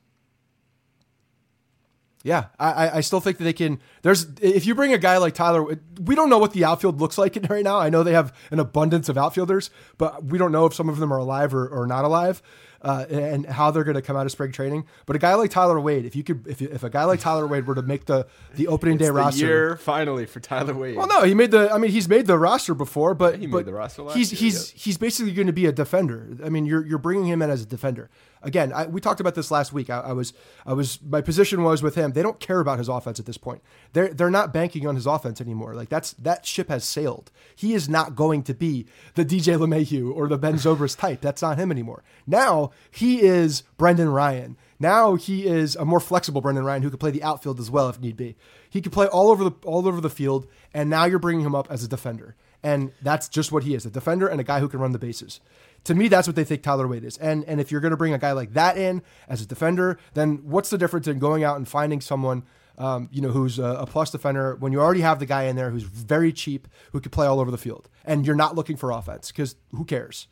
[2.23, 3.79] Yeah, I, I- still think that they can.
[4.01, 7.19] There's if you bring a guy like Tyler, we don't know what the outfield looks
[7.19, 7.77] like right now.
[7.77, 9.69] I know they have an abundance of outfielders,
[9.99, 12.41] but we don't know if some of them are alive or, or not alive,
[12.85, 14.85] uh, and how they're going to come out of spring training.
[15.07, 17.47] But a guy like Tyler Wade, if you could, if, if a guy like Tyler
[17.47, 20.95] Wade were to make the the opening day The roster, year finally for Tyler Wade.
[20.95, 21.71] Well, no, he made the.
[21.71, 24.31] I mean, he's made the roster before, but he made but the roster last he's
[24.31, 26.37] year, he's he's basically going to be a defender.
[26.43, 28.11] I mean, you're you're bringing him in as a defender.
[28.43, 29.89] Again, I, we talked about this last week.
[29.89, 30.33] I, I was
[30.65, 32.11] I was my position was with him.
[32.11, 33.61] They don't care about his offense at this point.
[33.93, 35.73] They're they're not banking on his offense anymore.
[35.73, 37.31] Like that's that ship has sailed.
[37.55, 41.21] He is not going to be the DJ LeMahieu or the Ben Zobrist type.
[41.21, 42.03] That's not him anymore.
[42.27, 44.57] Now he is Brendan Ryan.
[44.79, 47.89] Now he is a more flexible Brendan Ryan who could play the outfield as well
[47.89, 48.35] if need be.
[48.69, 51.55] He could play all over the all over the field, and now you're bringing him
[51.55, 54.67] up as a defender, and that's just what he is—a defender and a guy who
[54.67, 55.39] can run the bases.
[55.85, 57.15] To me, that's what they think Tyler Wade is.
[57.17, 59.99] And and if you're going to bring a guy like that in as a defender,
[60.15, 62.43] then what's the difference in going out and finding someone?
[62.77, 65.55] Um, you know, who's a, a plus defender when you already have the guy in
[65.55, 68.75] there who's very cheap, who could play all over the field, and you're not looking
[68.75, 70.27] for offense because who cares?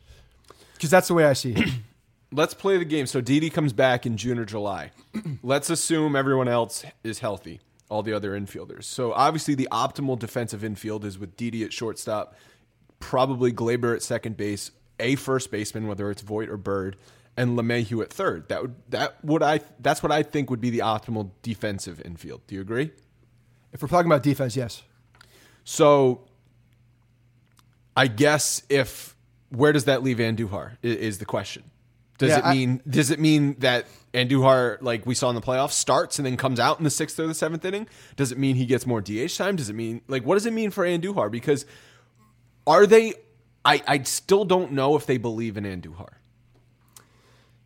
[0.74, 1.70] Because that's the way I see it.
[2.32, 3.06] Let's play the game.
[3.06, 4.90] So Didi comes back in June or July.
[5.42, 7.60] Let's assume everyone else is healthy.
[7.88, 8.84] All the other infielders.
[8.84, 12.34] So obviously, the optimal defensive infield is with Didi at shortstop,
[13.00, 16.96] probably Gleyber at second base, a first baseman, whether it's Voit or Bird,
[17.36, 18.48] and LeMahieu at third.
[18.48, 22.46] That would that would I that's what I think would be the optimal defensive infield.
[22.46, 22.90] Do you agree?
[23.72, 24.82] If we're talking about defense, yes.
[25.64, 26.22] So
[27.96, 29.16] I guess if
[29.50, 31.64] where does that leave Andujar is the question.
[32.18, 35.40] Does Yeah, it I- mean does it mean that Andujar, like we saw in the
[35.40, 37.88] playoffs, starts and then comes out in the sixth or the seventh inning?
[38.16, 39.56] Does it mean he gets more DH time?
[39.56, 41.30] Does it mean like what does it mean for Andujar?
[41.30, 41.66] Because
[42.66, 43.14] are they
[43.64, 46.14] I, I still don't know if they believe in Andujar.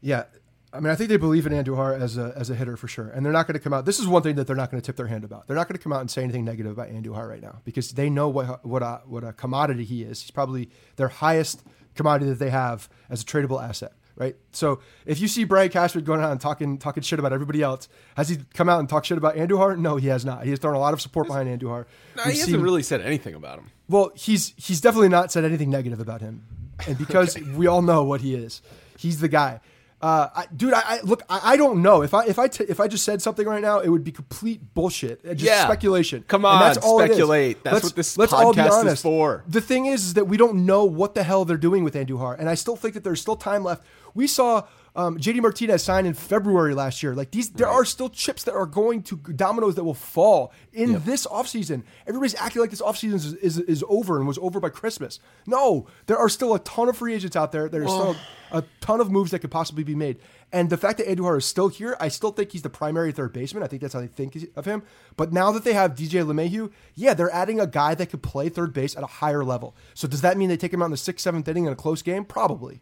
[0.01, 0.25] Yeah.
[0.73, 3.09] I mean, I think they believe in Andujar as a as a hitter for sure,
[3.09, 3.87] and they're not going to come out.
[3.87, 5.47] This is one thing that they're not going to tip their hand about.
[5.47, 7.93] They're not going to come out and say anything negative about Andujar right now because
[7.93, 10.21] they know what what a, what a commodity he is.
[10.21, 14.37] He's probably their highest commodity that they have as a tradable asset, right?
[14.53, 17.89] So if you see Brian Cashman going out and talking talking shit about everybody else,
[18.17, 19.79] has he come out and talk shit about Andujar?
[19.79, 20.45] No, he has not.
[20.45, 21.87] He has thrown a lot of support behind Andujar.
[22.17, 23.71] No, he hasn't really said anything about him.
[23.89, 26.45] well, he's he's definitely not said anything negative about him,
[26.87, 28.61] and because we all know what he is,
[28.99, 29.61] he's the guy.
[30.01, 31.25] Uh, I, dude, I, I look.
[31.29, 33.61] I, I don't know if I if I t- if I just said something right
[33.61, 35.21] now, it would be complete bullshit.
[35.25, 35.65] uh, Just Yeah.
[35.65, 36.25] speculation.
[36.29, 37.65] Come And on, that's all speculate.
[37.65, 39.03] That's Let's- what this let's all be podcast is honest.
[39.03, 39.43] for.
[39.49, 42.39] The thing is, is that we don't know what the hell they're doing with Andujar,
[42.39, 43.83] and I still think that there's still time left.
[44.15, 44.65] We saw
[44.97, 47.15] um, JD Martinez signed in February last year.
[47.15, 51.03] Like these, there are still chips that are going to dominoes that will fall in
[51.05, 51.83] this offseason.
[52.07, 55.21] Everybody's acting like this offseason is, is is over and was over by Christmas.
[55.47, 57.69] No, there are still a ton of free agents out there.
[57.69, 58.17] There's still
[58.51, 60.19] a ton of moves that could possibly be made.
[60.53, 63.33] And the fact that Andujar is still here, I still think he's the primary third
[63.33, 63.63] baseman.
[63.63, 64.83] I think that's how they think of him.
[65.17, 68.49] But now that they have DJ LeMahieu, yeah, they're adding a guy that could play
[68.49, 69.77] third base at a higher level.
[69.95, 71.77] So does that mean they take him out in the sixth, seventh inning in a
[71.77, 72.25] close game?
[72.25, 72.81] Probably.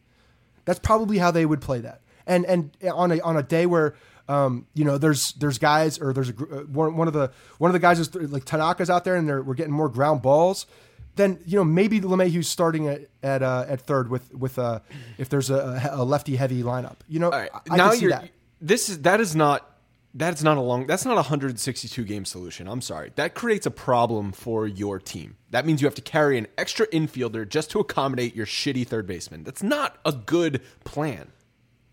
[0.66, 2.02] That's probably how they would play that.
[2.26, 3.94] And and on a on a day where
[4.28, 7.70] um, you know there's there's guys or there's a uh, one, one of the one
[7.70, 10.66] of the guys is like Tanaka's out there and they're, we're getting more ground balls.
[11.14, 14.80] Then you know maybe LeMahieu's starting at at, uh, at third with with uh,
[15.18, 16.96] if there's a, a lefty heavy lineup.
[17.08, 17.50] You know, All right.
[17.54, 18.28] I, I now see you're that.
[18.60, 19.75] this is that is not
[20.16, 22.66] that is not a long that's not a 162 game solution.
[22.68, 23.12] I'm sorry.
[23.16, 25.36] That creates a problem for your team.
[25.50, 29.06] That means you have to carry an extra infielder just to accommodate your shitty third
[29.06, 29.44] baseman.
[29.44, 31.30] That's not a good plan.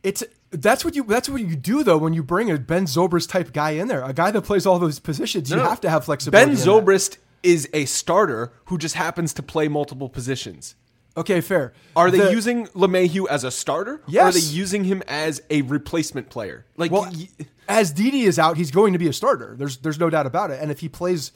[0.04, 3.30] It's that's what you that's what you do though when you bring a Ben Zobrist
[3.30, 5.50] type guy in there, a guy that plays all those positions.
[5.50, 5.70] You No, no.
[5.70, 6.52] have to have flexibility.
[6.52, 6.56] Ben.
[6.56, 10.76] Zobrist is a starter who just happens to play multiple positions.
[11.16, 11.74] Okay, fair.
[11.96, 13.94] Are they The- using LeMahieu as a starter?
[13.94, 14.34] Or are Yes.
[14.34, 16.66] they using him as a replacement player?
[16.76, 17.30] Like Well, y-
[17.68, 19.56] as Didi is out, he's going to be a starter.
[19.58, 20.60] There's there's no doubt about it.
[20.62, 21.32] And if he plays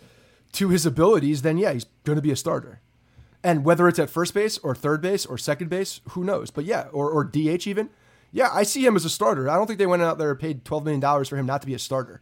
[0.54, 2.82] to his abilities, then yeah, he's going to be a starter.
[3.44, 6.50] And whether it's at first base or third base or second base, who knows?
[6.50, 7.90] But yeah, or or DH even.
[8.32, 9.48] Yeah, I see him as a starter.
[9.50, 11.62] I don't think they went out there and paid twelve million dollars for him not
[11.62, 12.20] to be a starter.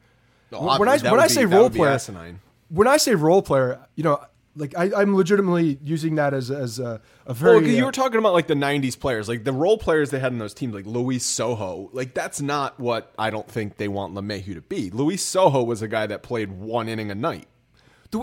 [0.49, 2.41] When I that when would I be- say that role would be player, asinine.
[2.69, 4.19] when I say role player, you know,
[4.55, 7.61] like I, I'm legitimately using that as as a, a very.
[7.61, 10.19] Well, you uh, were talking about like the '90s players, like the role players they
[10.19, 11.89] had in those teams, like Luis Sojo.
[11.93, 14.89] Like that's not what I don't think they want LeMahieu to be.
[14.89, 17.47] Luis Sojo was a guy that played one inning a night.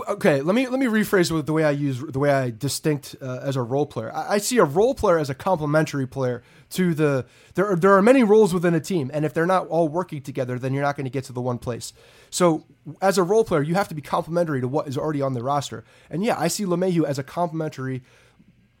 [0.01, 3.15] Okay, let me let me rephrase with the way I use the way I distinct
[3.21, 4.11] uh, as a role player.
[4.13, 7.25] I, I see a role player as a complementary player to the.
[7.55, 10.21] There are, there are many roles within a team, and if they're not all working
[10.21, 11.93] together, then you're not going to get to the one place.
[12.29, 12.65] So,
[13.01, 15.43] as a role player, you have to be complementary to what is already on the
[15.43, 15.83] roster.
[16.09, 18.03] And yeah, I see LeMahieu as a complementary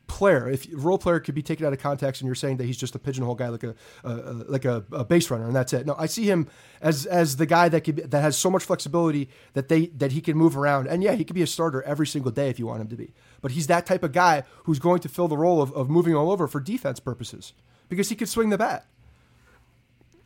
[0.07, 0.49] player.
[0.49, 2.95] If role player could be taken out of context, and you're saying that he's just
[2.95, 4.13] a pigeonhole guy, like a, a,
[4.47, 5.85] like a, a base runner, and that's it.
[5.85, 6.47] No, I see him
[6.81, 10.21] as as the guy that could that has so much flexibility that they that he
[10.21, 10.87] can move around.
[10.87, 12.95] And yeah, he could be a starter every single day if you want him to
[12.95, 13.13] be.
[13.41, 16.15] But he's that type of guy who's going to fill the role of, of moving
[16.15, 17.53] all over for defense purposes
[17.89, 18.85] because he could swing the bat.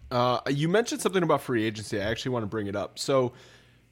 [0.09, 1.99] Uh, you mentioned something about free agency.
[1.99, 2.97] I actually want to bring it up.
[2.97, 3.33] So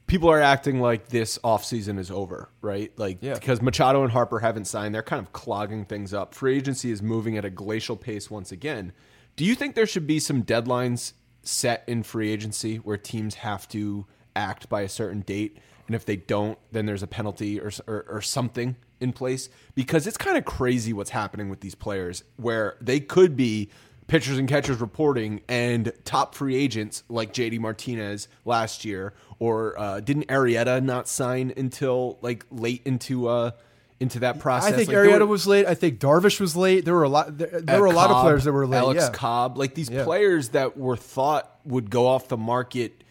[0.07, 2.91] people are acting like this offseason is over, right?
[2.97, 3.33] Like Yeah.
[3.33, 6.33] because Machado and Harper haven't signed, they're kind of clogging things up.
[6.35, 8.93] Free agency is moving at a glacial pace once again.
[9.35, 13.67] Do you think there should be some deadlines set in free agency where teams have
[13.69, 17.71] to act by a certain date, and if they don't, then there's a penalty or
[17.87, 19.49] or, or something in place?
[19.75, 23.69] Because it's kind of crazy what's happening with these players, where they could be
[24.07, 29.99] pitchers and catchers reporting and top free agents like JD Martinez last year, or uh,
[29.99, 33.51] didn't Arrieta not sign until like late into uh
[33.99, 34.73] into that process?
[34.73, 35.65] I think Like, Arrieta were- was late.
[35.65, 36.85] I think Darvish was late.
[36.85, 37.37] There were a lot.
[37.37, 38.77] There, there were a lot of players that were late.
[38.79, 39.09] Alex yeah.
[39.11, 40.03] Cobb, like these Yeah.
[40.03, 43.03] players that were thought would go off the market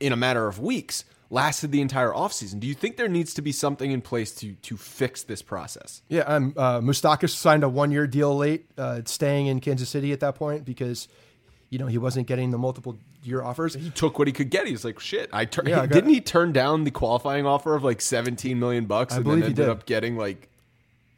[0.00, 2.58] in a matter of weeks, lasted the entire offseason.
[2.60, 6.02] Do you think there needs to be something in place to to fix this process?
[6.08, 10.20] Yeah, um, uh, Moustakas signed a one-year deal late, uh, staying in Kansas City at
[10.20, 11.08] that point because
[11.70, 13.74] you know he wasn't getting the multiple year offers.
[13.74, 14.66] He took what he could get.
[14.66, 17.74] He was like, "Shit!" I tur- Yeah, I didn't he turn down the qualifying offer
[17.74, 19.68] of like 17 million bucks, and then ended did.
[19.68, 20.48] up getting like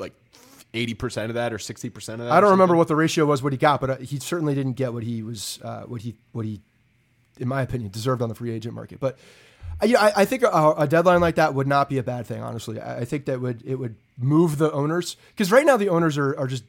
[0.00, 0.12] like
[0.74, 2.32] 80 percent of that or 60 percent of that.
[2.32, 4.72] I don't remember what the ratio was what he got, but uh, he certainly didn't
[4.74, 6.60] get what he was uh, what he what he,
[7.38, 8.98] in my opinion, deserved on the free agent market.
[8.98, 9.18] But
[9.82, 12.42] yeah, I, I think a, a deadline like that would not be a bad thing.
[12.42, 15.88] Honestly, I, I think that would it would move the owners because right now the
[15.88, 16.64] owners are, are just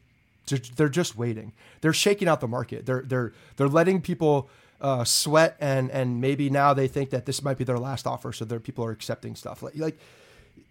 [0.75, 1.53] they're, just waiting.
[1.81, 2.85] They're shaking out the market.
[2.85, 4.49] They're they're they're letting people.
[4.81, 8.33] Uh, sweat and and maybe now they think that this might be their last offer,
[8.33, 9.95] so their people are accepting stuff like like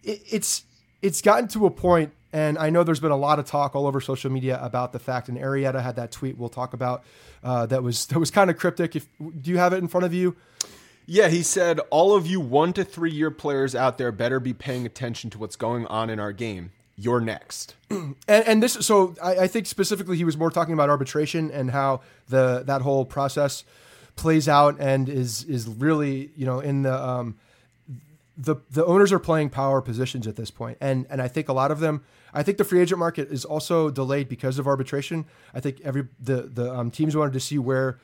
[0.02, 0.64] it, it's
[1.02, 3.86] it's gotten to a point, and I know there's been a lot of talk all
[3.86, 5.28] over social media about the fact.
[5.28, 7.04] And Arrieta had that tweet we'll talk about
[7.42, 8.96] uh, that was that was kind of cryptic.
[8.96, 10.36] If do you have it in front of you?
[11.12, 14.54] Yeah, he said, all of you one to three year players out there better be
[14.54, 16.70] paying attention to what's going on in our game.
[16.94, 17.74] You're next.
[17.90, 21.72] And, and this, so I, I think specifically he was more talking about arbitration and
[21.72, 23.64] how the that whole process
[24.14, 27.36] plays out and is is really you know in the um,
[28.38, 30.78] the the owners are playing power positions at this point.
[30.80, 32.04] and and I think a lot of them.
[32.32, 35.24] I think the free agent market is also delayed because of arbitration.
[35.52, 37.98] I think every the the um, teams wanted to see where.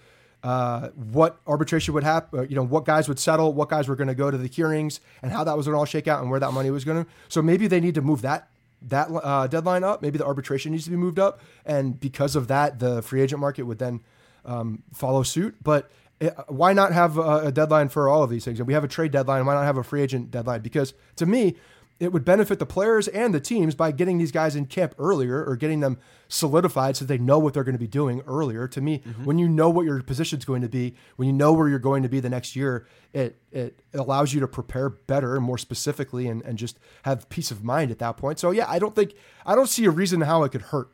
[0.46, 4.06] Uh, what arbitration would happen, you know, what guys would settle, what guys were going
[4.06, 6.30] to go to the hearings, and how that was going to all shake out, and
[6.30, 7.10] where that money was going to.
[7.28, 8.48] So maybe they need to move that
[8.82, 10.02] that uh, deadline up.
[10.02, 13.40] Maybe the arbitration needs to be moved up, and because of that, the free agent
[13.40, 14.04] market would then
[14.44, 15.56] um, follow suit.
[15.64, 18.60] But uh, why not have a, a deadline for all of these things?
[18.60, 19.46] And we have a trade deadline.
[19.46, 20.60] Why not have a free agent deadline?
[20.60, 21.56] Because to me,
[21.98, 25.44] it would benefit the players and the teams by getting these guys in camp earlier
[25.44, 28.68] or getting them solidified so they know what they're going to be doing earlier.
[28.68, 29.24] To me, mm-hmm.
[29.24, 32.02] when you know what your position's going to be, when you know where you're going
[32.02, 36.28] to be the next year, it it allows you to prepare better and more specifically
[36.28, 38.38] and, and just have peace of mind at that point.
[38.38, 39.14] So yeah, I don't think
[39.46, 40.90] I don't see a reason how it could hurt.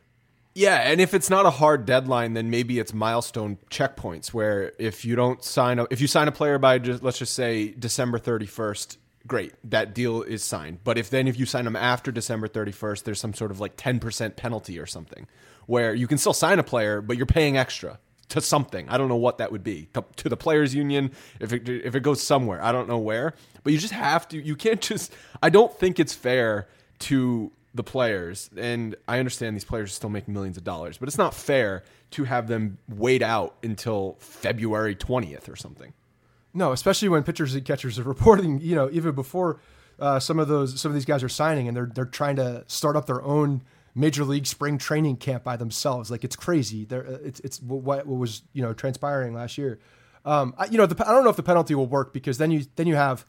[0.55, 5.03] Yeah, and if it's not a hard deadline, then maybe it's milestone checkpoints where if
[5.05, 8.19] you don't sign a, if you sign a player by just let's just say December
[8.19, 10.79] 31st, great, that deal is signed.
[10.85, 13.77] But if then if you sign them after December 31st, there's some sort of like
[13.77, 15.27] 10% penalty or something
[15.67, 17.99] where you can still sign a player, but you're paying extra
[18.31, 18.89] to something.
[18.89, 19.89] I don't know what that would be.
[19.95, 22.63] To, to the players union if it if it goes somewhere.
[22.63, 23.35] I don't know where.
[23.63, 26.69] But you just have to you can't just I don't think it's fair
[27.01, 31.09] to the players, and I understand these players are still making millions of dollars, but
[31.09, 35.95] it's not fair to have them wait out until February 20th or something.
[36.55, 39.61] No, especially when pitchers and catchers are reporting, you know, even before
[39.99, 42.65] uh, some of those some of these guys are signing and they're they're trying to
[42.67, 43.63] start up their own
[43.95, 46.11] major league spring training camp by themselves.
[46.11, 46.85] Like it's crazy.
[46.85, 49.79] They're, uh, it's it's what, what was you know transpiring last year.
[50.25, 52.51] Um, I, you know, the, I don't know if the penalty will work because then
[52.51, 53.25] you then you have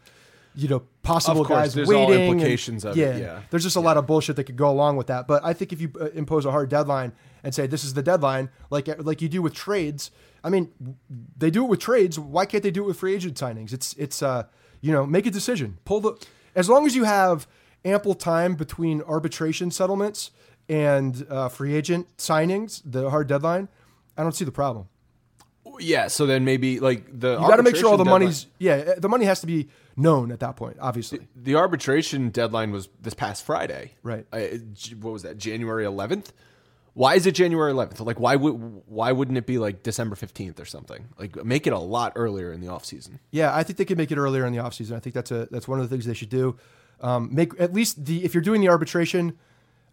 [0.56, 2.22] you know possible Of course, guys there's all waiting.
[2.24, 3.42] and- implications of it, yeah.
[3.50, 5.28] there's just a lot of bullshit that could go along with that.
[5.28, 7.12] But I think if you uh, impose a hard deadline
[7.44, 10.12] and say this is the deadline, like like you do with trades,
[10.44, 10.72] I mean,
[11.38, 12.20] they do it with trades.
[12.20, 13.74] Why can't they do it with free agent signings?
[13.74, 14.44] It's it's uh
[14.82, 15.78] you know make a decision.
[15.86, 17.48] Pull the as long as you have
[17.86, 20.32] ample time between arbitration settlements
[20.70, 23.68] and uh, free agent signings, the hard deadline.
[24.18, 24.88] I don't see the problem.
[25.80, 28.48] Yeah, so then maybe like the You got to make sure all the arbitration money's
[28.60, 30.78] yeah the money has to be known at that point.
[30.80, 33.94] Obviously, the arbitration deadline was this past Friday.
[34.04, 34.26] Right.
[34.32, 34.58] Uh,
[35.00, 35.38] what was that?
[35.38, 36.28] January 11th.
[36.94, 38.06] Why is it January 11th?
[38.06, 38.54] Like why would
[38.86, 41.08] why wouldn't it be like December 15th or something?
[41.18, 43.20] Like make it a lot earlier in the off season.
[43.32, 44.96] Yeah, I think they could make it earlier in the offseason.
[44.96, 46.56] I think that's a that's one of the things they should do.
[47.02, 49.38] Um, make at least the if you're doing the arbitration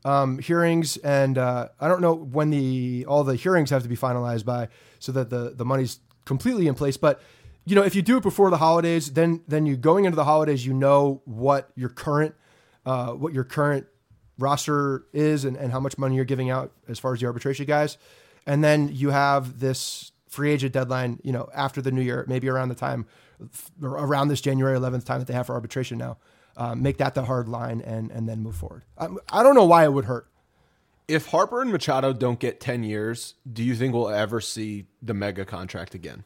[0.04, 3.96] um, hearings, and uh, I don't know when the all the hearings have to be
[3.96, 6.96] finalized by, so that the the money's completely in place.
[6.96, 7.20] But
[7.64, 10.24] you know, if you do it before the holidays, then then you going into the
[10.24, 12.34] holidays, you know what your current
[12.86, 13.86] uh, what your current
[14.40, 17.66] roster is and, and how much money you're giving out as far as the arbitration
[17.66, 17.98] guys,
[18.46, 22.48] and then you have this free agent deadline, you know, after the new year, maybe
[22.48, 23.07] around the time,
[23.83, 26.18] around this January 11th time that they have for arbitration now.
[26.57, 28.83] Um, make that the hard line and and then move forward.
[28.98, 30.26] I don't know why it would hurt.
[31.09, 35.14] If Harper and Machado don't get 10 years, do you think we'll ever see the
[35.14, 36.24] mega contract again?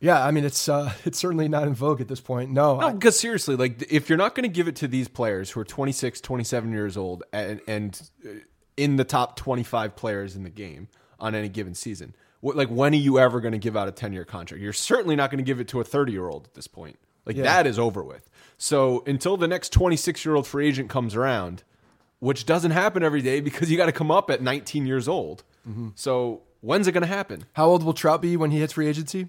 [0.00, 2.50] Yeah, I mean it's uh, it's certainly not in vogue at this point.
[2.50, 5.50] No, No, because seriously, like if you're not going to give it to these players
[5.50, 8.30] who are 26, 27 years old and, and uh,
[8.76, 10.88] in the top 25 players in the game
[11.18, 13.92] on any given season, what, like when are you ever going to give out a
[13.92, 14.62] 10 year contract?
[14.62, 16.98] You're certainly not going to give it to a 30 year old at this point.
[17.26, 17.42] Like Yeah.
[17.42, 18.30] that is over with.
[18.56, 21.62] So until the next 26 year old free agent comes around,
[22.20, 25.42] which doesn't happen every day because you got to come up at 19 years old.
[25.94, 27.44] So when's it going to happen?
[27.52, 29.28] how old will Trout be when he hits free agency?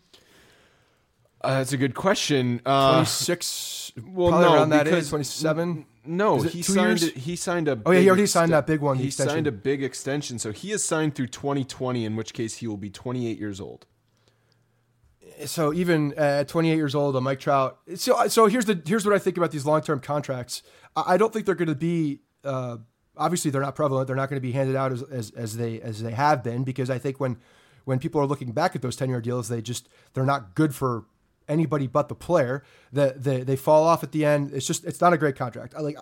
[1.44, 2.62] Uh, that's a good question.
[2.66, 3.92] Uh, Twenty six.
[4.08, 5.86] well, probably no, around that because- Twenty seven.
[6.06, 7.02] no, Is it he two signed.
[7.02, 7.16] years?
[7.16, 7.82] A, he signed a.
[7.86, 9.34] Oh, yeah, he big already signed that big one, the He extension.
[9.36, 12.78] signed a big extension, so he is signed through 2020, in which case he will
[12.78, 13.86] be 28 years old.
[15.46, 17.80] so even at 28 years old, a Mike Trout.
[17.96, 20.62] So so here's the here's what I think about these long term contracts.
[20.96, 22.20] I, I don't think they're going to be.
[22.44, 22.78] Uh,
[23.18, 24.06] obviously, they're not prevalent.
[24.08, 26.64] They're not going to be handed out as, as as they as they have been
[26.64, 27.38] because I think when
[27.86, 30.76] when people are looking back at those 10 year deals, they just they're not good
[30.76, 31.06] for
[31.52, 32.64] anybody but the player.
[32.94, 34.52] That they, they fall off at the end.
[34.54, 35.76] It's just it's not a great contract.
[35.76, 35.98] I like.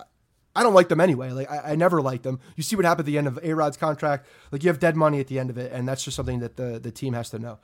[0.54, 1.30] I don't like them anyway.
[1.30, 2.40] Like I, I never liked them.
[2.56, 4.26] You see what happened at the end of A Rod's contract.
[4.50, 6.56] Like you have dead money at the end of it, and that's just something that
[6.56, 7.58] the the team has to know.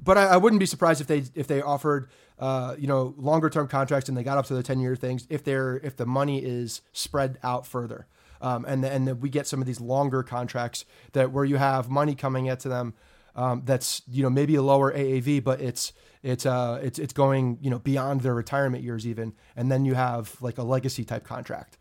[0.00, 3.48] But I, I wouldn't be surprised if they if they offered uh, you know longer
[3.48, 6.06] term contracts and they got up to the ten year things if they're if the
[6.06, 8.06] money is spread out further.
[8.40, 11.88] Um, and and then we get some of these longer contracts that where you have
[11.88, 12.94] money coming into them
[13.34, 15.92] um, that's you know maybe a lower AAV, but it's
[16.22, 19.94] it's uh it's it's going you know beyond their retirement years even, and then you
[19.94, 21.78] have like a legacy type contract.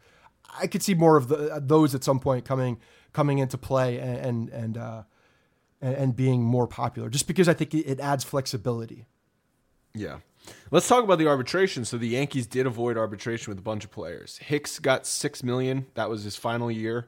[0.60, 2.80] I could see more of the, those at some point coming
[3.14, 5.04] coming into play and and and, uh,
[5.82, 9.06] and and being more popular, just because I think it, adds flexibility.
[9.94, 10.18] Yeah.
[10.72, 11.86] Let's talk about the arbitration.
[11.86, 14.38] So the Yankees did avoid arbitration with a bunch of players.
[14.38, 15.86] Hicks got six million.
[15.94, 17.08] That was his final year.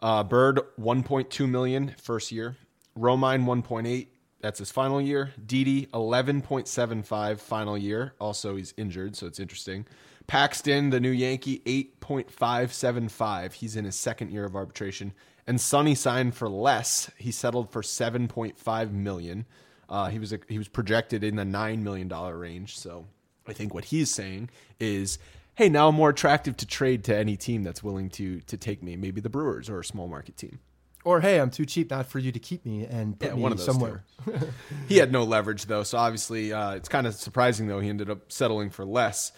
[0.00, 2.56] Uh, Bird one point two million first year.
[2.98, 4.13] Romine one point eight.
[4.44, 5.32] That's his final year.
[5.46, 8.12] Didi eleven point seven five final year.
[8.20, 9.86] Also he's injured, so it's interesting.
[10.26, 13.54] Paxton, the new Yankee, eight point five seven five.
[13.54, 15.14] He's in his second year of arbitration.
[15.46, 17.10] And Sonny signed for less.
[17.16, 19.46] He settled for seven point five million.
[19.88, 22.78] Uh, he was a, he was projected in the nine million dollar range.
[22.78, 23.06] So
[23.48, 25.18] I think what he's saying is,
[25.54, 28.82] hey, now I'm more attractive to trade to any team that's willing to to take
[28.82, 28.94] me.
[28.96, 30.58] Maybe the Brewers or a small market team.
[31.04, 33.42] Or hey, I'm too cheap not for you to keep me and put Yeah, me
[33.42, 34.04] one of those somewhere.
[34.88, 38.08] He had no leverage though, so obviously uh, it's kind of surprising though he ended
[38.10, 39.32] up settling for less.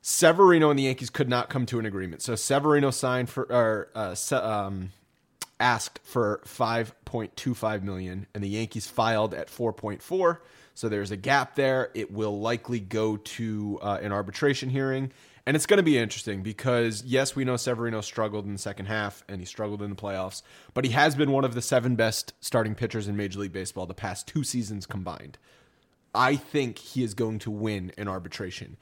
[0.00, 3.88] Severino and the Yankees could not come to an agreement, so Severino signed for or
[3.94, 4.90] uh, um,
[5.60, 10.42] asked for five point two five million, and the Yankees filed at four point four.
[10.74, 11.90] So there's a gap there.
[11.94, 15.12] It will likely go to uh, an arbitration hearing,
[15.46, 18.86] and it's going to be interesting because yes, we know Severino struggled in the second
[18.86, 20.42] half and he struggled in the playoffs,
[20.72, 23.86] but he has been one of the seven best starting pitchers in Major League Baseball
[23.86, 25.38] the past two seasons combined.
[26.14, 28.76] I think he is going to win an arbitration.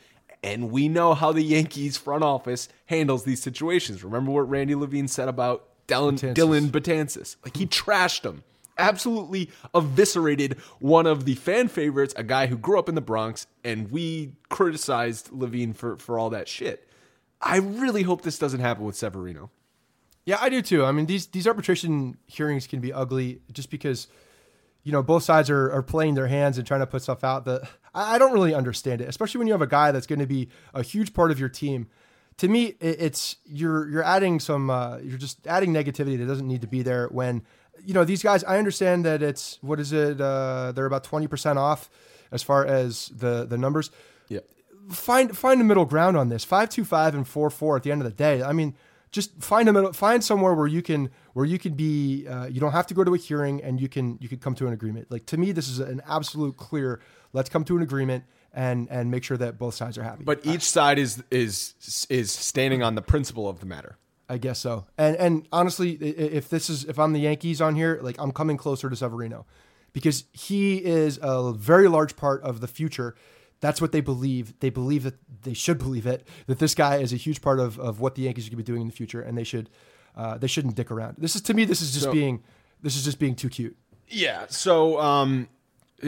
[0.44, 4.04] And we know how the Yankees front office handles these situations.
[4.04, 6.34] Remember what Randy Levine said about Dellin Betances.
[6.34, 7.36] Dellin Betances?
[7.44, 8.44] Like he trashed him.
[8.78, 13.46] Absolutely eviscerated one of the fan favorites, a guy who grew up in the Bronx,
[13.64, 16.88] and we criticized Levine for, for all that shit.
[17.40, 19.50] I really hope this doesn't happen with Severino.
[20.24, 20.84] Yeah, I do too.
[20.84, 24.06] I mean, these these arbitration hearings can be ugly just because
[24.84, 27.44] you know both sides are, are playing their hands and trying to put stuff out
[27.46, 30.20] that I, I don't really understand it, especially when you have a guy that's going
[30.20, 31.88] to be a huge part of your team.
[32.38, 36.46] To me, it, it's you're you're adding some uh, you're just adding negativity that doesn't
[36.46, 37.08] need to be there.
[37.08, 37.42] When
[37.84, 40.20] you know these guys, I understand that it's what is it?
[40.20, 41.90] Uh, they're about twenty percent off
[42.30, 43.90] as far as the the numbers
[44.28, 44.40] Yeah.
[44.90, 46.44] find find a middle ground on this.
[46.44, 48.42] Five two five and four four at the end of the day.
[48.42, 48.74] I mean,
[49.10, 49.92] just find a middle.
[49.92, 52.26] Find somewhere where you can where you can be.
[52.26, 54.54] Uh, you don't have to go to a hearing, and you can you can come
[54.56, 55.10] to an agreement.
[55.10, 57.00] Like to me, this is an absolute clear.
[57.32, 60.24] Let's come to an agreement and and make sure that both sides are happy.
[60.24, 61.74] But each side is is
[62.08, 63.96] is standing on the principle of the matter.
[64.28, 64.86] I guess so.
[64.96, 68.56] And and honestly, if this is if I'm the Yankees on here, like I'm coming
[68.56, 69.46] closer to Severino
[69.92, 73.14] because he is a very large part of the future.
[73.60, 74.58] That's what they believe.
[74.60, 77.78] They believe that they should believe it that this guy is a huge part of,
[77.78, 79.70] of what the Yankees are going to be doing in the future, and they should
[80.16, 81.16] uh, they shouldn't dick around.
[81.18, 82.42] This is to me, this is just So- being
[82.82, 83.76] this is just being too cute.
[84.08, 84.46] Yeah.
[84.48, 85.48] So um,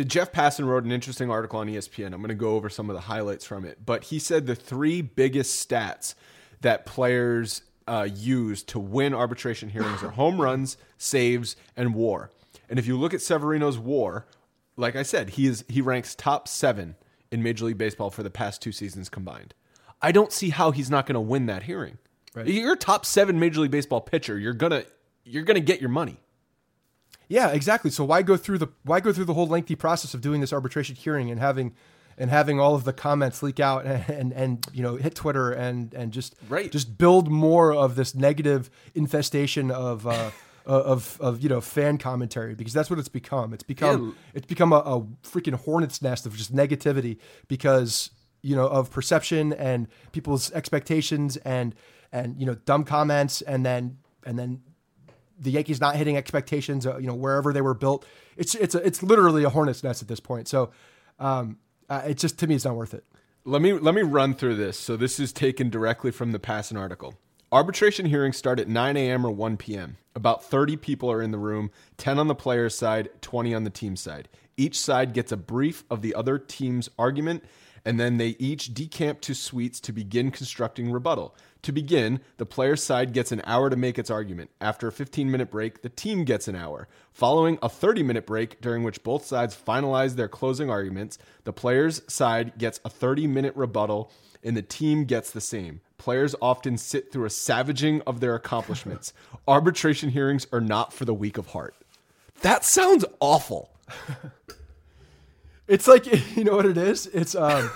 [0.07, 2.07] Jeff Passan wrote an interesting article on ESPN.
[2.07, 3.79] I'm going to go over some of the highlights from it.
[3.87, 6.15] But he said the three biggest stats
[6.61, 12.30] that players uh, use to win arbitration hearings are home runs, saves, and WAR.
[12.68, 14.26] And if you look at Severino's WAR,
[14.76, 16.97] like I said, he is he ranks top seven
[17.30, 19.55] in Major League Baseball for the past two seasons combined.
[20.01, 21.99] I don't see how he's not going to win that hearing.
[22.35, 22.47] Right.
[22.47, 24.39] You're a top seven Major League Baseball pitcher.
[24.39, 24.85] You're gonna
[25.24, 26.18] you're gonna get your money.
[27.28, 27.91] Yeah, exactly.
[27.91, 30.53] So why go through the why go through the whole lengthy process of doing this
[30.53, 31.74] arbitration hearing and having
[32.19, 35.51] and having all of the comments leak out and and, and you know hit Twitter
[35.53, 36.71] and and just Right.
[36.71, 40.31] just build more of this negative infestation of uh,
[40.67, 43.53] of of you know fan commentary because that's what it's become.
[43.53, 44.31] It's become Yeah.
[44.35, 48.11] it's become a, a freaking hornet's nest of just negativity because
[48.43, 51.75] you know of perception and people's expectations and
[52.12, 54.62] and you know dumb comments and then and then
[55.39, 58.07] the Yankees not hitting expectations, uh, you know, wherever they were built.
[58.37, 60.47] It's it's a, it's literally a hornet's nest at this point.
[60.47, 60.71] So,
[61.19, 61.59] um,
[61.89, 63.05] Uh, it just to me, it's not worth it.
[63.45, 64.78] Let me let me run through this.
[64.78, 67.14] So this is taken directly from the Passan article.
[67.53, 69.24] Arbitration hearings start at 9 a.m.
[69.24, 69.97] or 1 p.m.
[70.16, 73.70] About 30 people are in the room, 10 on the player's side, 20 on the
[73.70, 74.28] team side.
[74.57, 77.45] Each side gets a brief of the other team's argument,
[77.85, 81.37] and then they each decamp to suites to begin constructing rebuttal.
[81.62, 84.51] To begin, the player's side gets an hour to make its argument.
[84.61, 86.89] After a 15 minute break, the team gets an hour.
[87.12, 92.03] Following a 30 minute break, during which both sides finalize their closing arguments, the player's
[92.07, 94.11] side gets a 30 minute rebuttal,
[94.43, 95.80] and the team gets the same.
[95.97, 99.14] Players often sit through a savaging of their accomplishments.
[99.49, 101.74] Arbitration hearings are not for the weak of heart.
[102.43, 103.70] That sounds awful.
[105.69, 106.07] It's like
[106.37, 107.07] you know what it is.
[107.07, 107.71] It's um,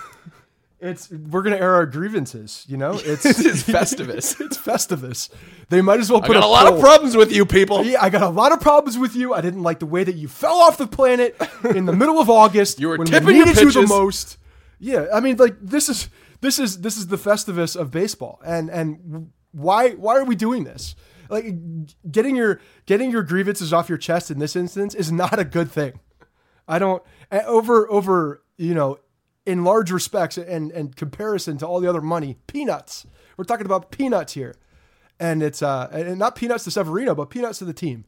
[0.80, 2.64] it's we're gonna air our grievances.
[2.68, 4.40] You know, it's It's Festivus.
[4.40, 5.30] it's Festivus.
[5.68, 7.84] They might as well I put got a lot of problems with you people.
[7.84, 9.34] Yeah, I got a lot of problems with you.
[9.34, 11.36] I didn't like the way that you fell off the planet
[11.74, 12.78] in the middle of August.
[12.80, 13.88] You were when tipping we your needed you the pitches.
[13.90, 14.38] most.
[14.78, 16.08] Yeah, I mean, like this is
[16.40, 20.64] this is this is the Festivus of baseball, and and why why are we doing
[20.64, 20.94] this?
[21.28, 21.54] Like
[22.10, 25.70] getting your getting your grievances off your chest in this instance is not a good
[25.70, 25.98] thing.
[26.68, 28.98] I don't over over you know
[29.46, 33.06] in large respects and and comparison to all the other money peanuts.
[33.36, 34.56] We're talking about peanuts here,
[35.20, 38.04] and it's uh and not peanuts to Severino, but peanuts to the team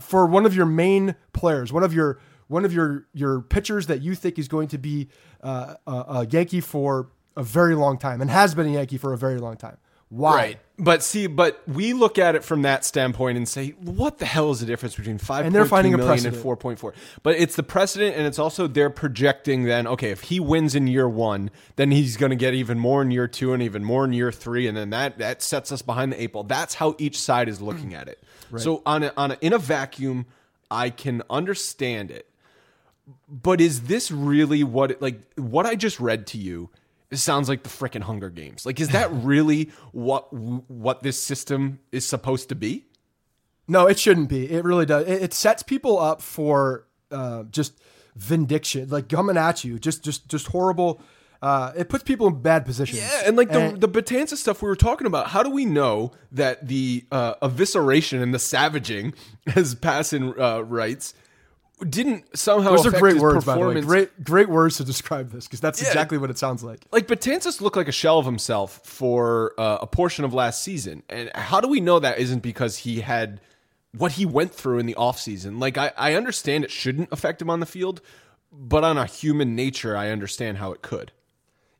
[0.00, 4.02] for one of your main players, one of your one of your your pitchers that
[4.02, 5.08] you think is going to be
[5.42, 9.12] uh, a, a Yankee for a very long time and has been a Yankee for
[9.12, 9.76] a very long time.
[10.08, 10.34] Why?
[10.34, 10.58] Right.
[10.76, 14.50] But see, but we look at it from that standpoint and say, what the hell
[14.50, 16.94] is the difference between five And they're finding a million and four point four?
[17.22, 19.64] But it's the precedent, and it's also they're projecting.
[19.64, 23.02] Then, okay, if he wins in year one, then he's going to get even more
[23.02, 25.80] in year two, and even more in year three, and then that that sets us
[25.80, 26.42] behind the eight ball.
[26.42, 28.22] That's how each side is looking at it.
[28.56, 30.26] So on a, on a, in a vacuum,
[30.70, 32.28] I can understand it.
[33.28, 36.70] But is this really what it, like what I just read to you?
[37.14, 38.66] It sounds like the frickin' Hunger Games.
[38.66, 42.86] Like, is that really what what this system is supposed to be?
[43.66, 44.50] No, it shouldn't be.
[44.50, 45.06] It really does.
[45.06, 47.80] It, it sets people up for uh, just
[48.16, 51.00] vindication, like coming at you, just just just horrible.
[51.40, 53.00] Uh, it puts people in bad positions.
[53.00, 55.28] Yeah, and like the And- the Betances stuff we were talking about.
[55.28, 59.14] How do we know that the uh, evisceration and the savaging,
[59.54, 61.12] as Passan uh, writes,
[61.84, 63.80] didn't somehow those are great words, by the way.
[63.80, 65.88] Great great words to describe this because that's Yeah.
[65.88, 66.84] exactly what it sounds like.
[66.92, 71.02] like Betances looked like a shell of himself for uh, a portion of last season.
[71.08, 73.40] And how do we know that isn't because he had
[73.96, 75.60] what he went through in the offseason?
[75.60, 78.00] Like, I, I understand it shouldn't affect him on the field,
[78.52, 81.12] but on a human nature, I understand how it could.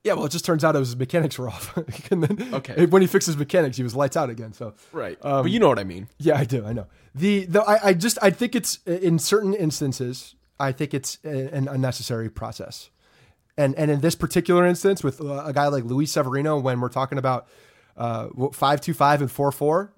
[0.04, 1.74] Yeah, well, it just turns out his mechanics were off.
[2.10, 2.84] and then Okay.
[2.86, 4.52] when he fixed his mechanics, he was lights out again.
[4.52, 5.18] So Right.
[5.22, 6.08] but you know what I mean.
[6.18, 6.64] Yeah, I do.
[6.64, 6.86] I know.
[7.14, 11.68] The the I, I just I think it's in certain instances I think it's an
[11.68, 12.90] unnecessary process,
[13.56, 16.88] and and in this particular instance with uh, a guy like Luis Severino, when we're
[16.88, 17.46] talking about
[17.96, 19.92] uh, five two five and four four,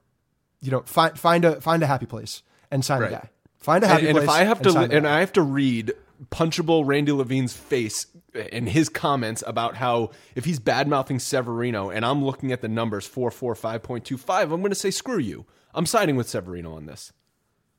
[0.60, 3.12] you know, find find a find a happy place and sign Right.
[3.12, 3.30] a guy.
[3.58, 5.06] Find a happy and, and if I have to, sign and.
[5.06, 5.92] I have to read
[6.30, 8.06] punchable Randy Levine's face
[8.52, 12.68] and his comments about how if he's bad mouthing Severino, and I'm looking at the
[12.68, 15.46] numbers four four five point two five, I'm going to say screw you.
[15.76, 17.12] I'm siding with Severino on this.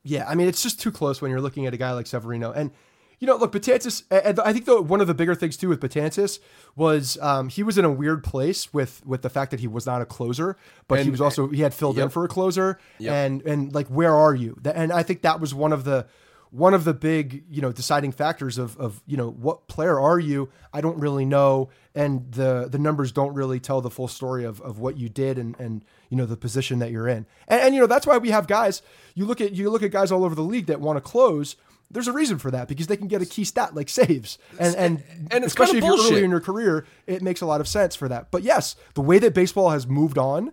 [0.04, 2.54] Yeah, I mean, it's just too close when you're looking at a guy like Severino.
[2.54, 2.72] And,
[3.20, 5.82] you know, look, Betances, and I think the, one of the bigger things, too, with
[5.82, 6.40] Betances
[6.76, 9.86] was um, he was in a weird place with with the fact that he was
[9.86, 10.56] not a closer,
[10.88, 12.80] but he was also, he had filled in for a closer.
[13.00, 13.14] Yep.
[13.14, 14.58] And, and like, where are you?
[14.64, 16.06] And I think that was one of the,
[16.52, 20.20] one of the big, you know, deciding factors of, of, you know, what player are
[20.20, 20.50] you?
[20.74, 21.70] I don't really know.
[21.94, 25.38] And the, the numbers don't really tell the full story of, of what you did
[25.38, 27.26] and, and, you know, the position that you're in.
[27.48, 28.82] And, and, you know, that's why we have guys,
[29.14, 31.56] you look at, you look at guys all over the league that want to close.
[31.90, 34.38] There's a reason for that because they can get a key stat like saves.
[34.60, 37.46] And, and, and it's especially kinda if you're early in your career, it makes a
[37.46, 38.30] lot of sense for that.
[38.32, 40.52] But yes, the way that baseball has moved on,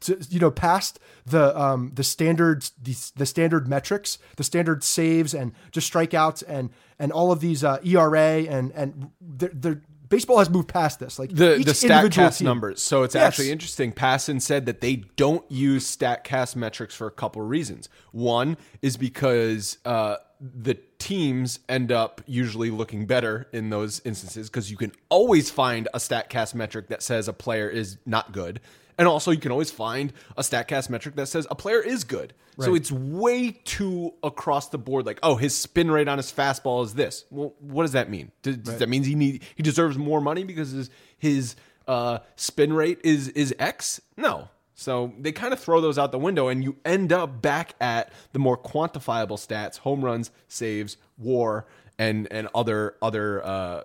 [0.00, 5.34] to, you know, past the um, the standard the, the standard metrics, the standard saves
[5.34, 10.38] and just strikeouts and and all of these uh, ERA and and they're, they're, baseball
[10.38, 11.18] has moved past this.
[11.18, 12.82] Like the each the Statcast team- numbers.
[12.82, 13.24] So it's Yes.
[13.26, 13.92] actually interesting.
[13.92, 17.88] Passan said that they don't use Statcast metrics for a couple of reasons.
[18.12, 24.70] One is because uh, the teams end up usually looking better in those instances because
[24.70, 28.60] you can always find a Statcast metric that says a player is not good.
[29.00, 32.34] And also, you can always find a StatCast metric that says a player is good.
[32.58, 35.06] So it's way too across the board.
[35.06, 37.24] Like, oh, his spin rate on his fastball is this.
[37.30, 38.30] Well, what does that mean?
[38.42, 41.56] Does, does that means he need he deserves more money because his his
[41.88, 44.02] uh, spin rate is is X?
[44.18, 44.50] No.
[44.74, 48.12] So they kind of throw those out the window, and you end up back at
[48.34, 51.64] the more quantifiable stats: home runs, saves, WAR,
[51.98, 53.84] and and other other uh,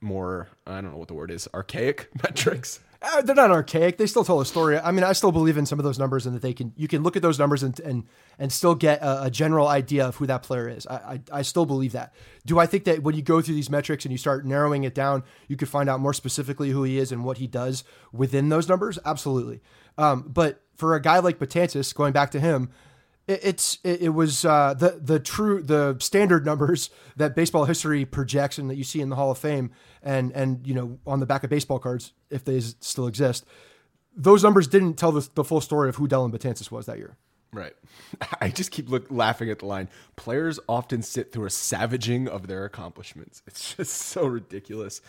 [0.00, 2.80] more I don't know what the word is archaic metrics.
[3.06, 3.98] Uh, they're not archaic.
[3.98, 4.78] They still tell a story.
[4.78, 6.88] I mean, I still believe in some of those numbers, and that they can you
[6.88, 8.04] can look at those numbers and and
[8.38, 10.86] and still get a, a general idea of who that player is.
[10.86, 12.14] I, I, I still believe that.
[12.46, 14.94] Do I think that when you go through these metrics and you start narrowing it
[14.94, 18.48] down, you could find out more specifically who he is and what he does within
[18.48, 18.98] those numbers?
[19.04, 19.60] Absolutely.
[19.98, 22.70] Um, but for a guy like Betances, going back to him,
[23.26, 28.04] it, it's it, it was uh, the the true the standard numbers that baseball history
[28.04, 29.70] projects and that you see in the Hall of Fame
[30.02, 33.44] and and you know on the back of baseball cards if they still exist.
[34.16, 37.16] Those numbers didn't tell the, the full story of who Dellin Betances was that year.
[37.52, 37.72] Right.
[38.40, 39.88] I just keep look, laughing at the line.
[40.16, 43.42] Players often sit through a savaging of their accomplishments.
[43.46, 45.00] It's just so ridiculous.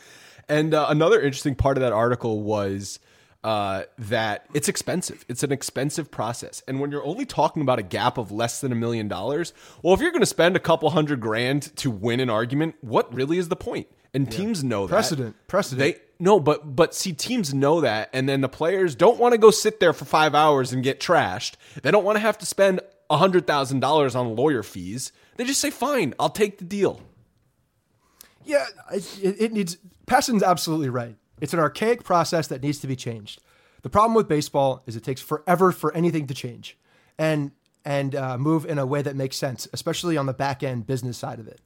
[0.47, 2.99] And uh, another interesting part of that article was
[3.45, 5.23] uh, that it's expensive.
[5.29, 6.63] It's an expensive process.
[6.67, 9.93] And when you're only talking about a gap of less than a million dollars, well,
[9.93, 13.37] if you're going to spend a couple hundred grand to win an argument, what really
[13.37, 13.87] is the point?
[14.15, 14.93] And teams know that.
[14.93, 15.35] Precedent.
[15.47, 15.79] Precedent.
[15.79, 19.37] They no, but but see, teams know that, and then the players don't want to
[19.37, 21.53] go sit there for five hours and get trashed.
[21.83, 22.79] They don't want to have to spend
[23.11, 25.11] hundred thousand dollars on lawyer fees.
[25.37, 27.01] They just say, "Fine, I'll take the deal."
[28.43, 29.77] Yeah, it, it needs.
[30.07, 31.15] Passan's absolutely right.
[31.41, 33.41] It's an archaic process that needs to be changed.
[33.81, 36.77] The problem with baseball is it takes forever for anything to change,
[37.17, 37.51] and
[37.83, 41.17] and uh, move in a way that makes sense, especially on the back end business
[41.17, 41.61] side of it.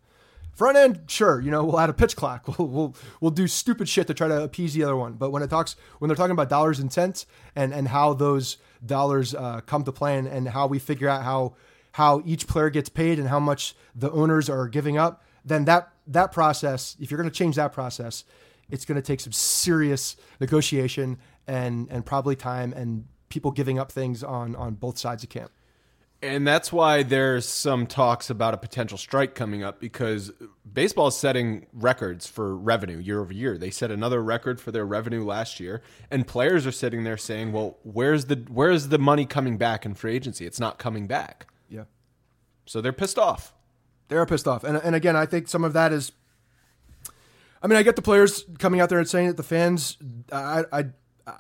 [0.52, 2.46] Front end, sure, you know, we'll add a pitch clock.
[2.60, 5.14] We'll, we'll we'll do stupid shit to try to appease the other one.
[5.14, 8.58] But when it talks, when they're talking about dollars and cents and and how those
[8.86, 11.56] dollars uh, come to play and, and how we figure out how
[11.94, 15.94] how each player gets paid and how much the owners are giving up, then that
[16.08, 18.26] that process, if you're going to change that process,
[18.70, 21.18] it's going to take some serious negotiation
[21.48, 25.52] and and probably time and people giving up things on on both sides of camp.
[26.22, 30.34] And that's why there's some talks about a potential strike coming up because
[30.72, 33.58] baseball is setting records for revenue year over year.
[33.58, 37.54] They set another record for their revenue last year, and players are sitting there saying,
[37.54, 40.46] "Well, where's the where's the money coming back in free agency?
[40.46, 41.86] It's not coming back." Yeah.
[42.66, 43.54] So they're pissed off.
[44.10, 44.66] They're pissed off.
[44.66, 46.12] And and again, I think some of that is
[47.62, 49.98] I mean, I get the players coming out there and saying that the fans
[50.32, 50.86] I I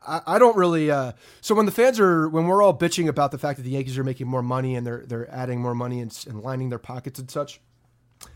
[0.07, 0.91] I, don't really.
[0.91, 3.71] Uh, so when the fans are, when we're all bitching about the fact that the
[3.71, 6.79] Yankees are making more money and they're they're adding more money and, and lining their
[6.79, 7.61] pockets and such,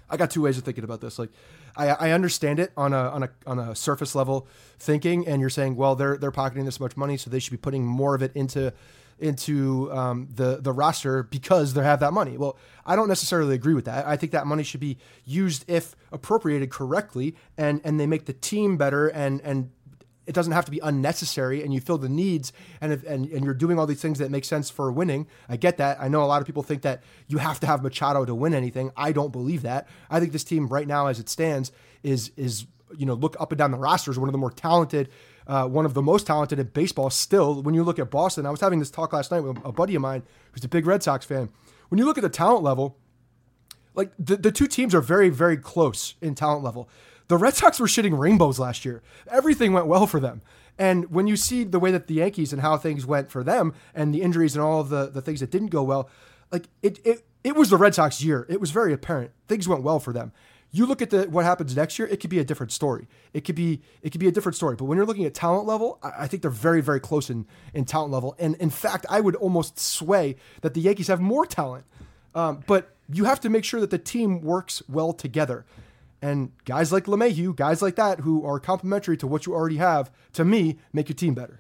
[0.10, 1.20] I got two ways of thinking about this.
[1.20, 1.30] Like,
[1.76, 4.48] I, I understand it on a on a on a surface level
[4.80, 7.58] thinking, and you're saying, well, they're they're pocketing this much money, so they should be
[7.58, 8.74] putting more of it into
[9.20, 12.38] into um, the the roster because they have that money.
[12.38, 14.06] Well, I don't necessarily agree with that.
[14.06, 18.34] I think that money should be used if appropriated correctly, and and they make the
[18.34, 19.72] team better and and
[20.26, 23.44] it doesn't have to be unnecessary and you fill the needs and, if, and and
[23.44, 25.28] you're doing all these things that make sense for winning.
[25.50, 26.00] I get that.
[26.00, 28.54] I know a lot of people think that you have to have Machado to win
[28.54, 28.92] anything.
[28.96, 29.88] I don't believe that.
[30.10, 31.72] I think this team right now as it stands
[32.04, 34.52] is is you know look up and down the roster is one of the more
[34.52, 35.10] talented
[35.48, 38.46] uh, one of the most talented in baseball still when you look at Boston.
[38.46, 40.86] I was having this talk last night with a buddy of mine who's a big
[40.86, 41.50] Red Sox fan.
[41.90, 42.98] When you look at the talent level,
[43.96, 46.90] like the, the two teams are very, very close in talent level.
[47.28, 49.02] The Red Sox were shitting rainbows last year.
[49.30, 50.42] Everything went well for them.
[50.78, 53.74] And when you see the way that the Yankees and how things went for them
[53.94, 56.10] and the injuries and all of the, the things that didn't go well,
[56.52, 58.46] like it, it, it was the Red Sox year.
[58.50, 59.32] It was very apparent.
[59.48, 60.32] Things went well for them.
[60.76, 63.08] You look at the what happens next year, it could be a different story.
[63.32, 64.76] It could be it could be a different story.
[64.76, 67.46] But when you're looking at talent level, I, I think they're very, very close in,
[67.76, 68.36] in talent level.
[68.40, 71.86] And in fact, I would almost sway that the Yankees have more talent.
[72.36, 75.66] Um, but you have to make sure that the team works well together.
[76.24, 80.10] And guys like LeMahieu, guys like that, who are complementary to what you already have,
[80.34, 81.60] to me, make your team better.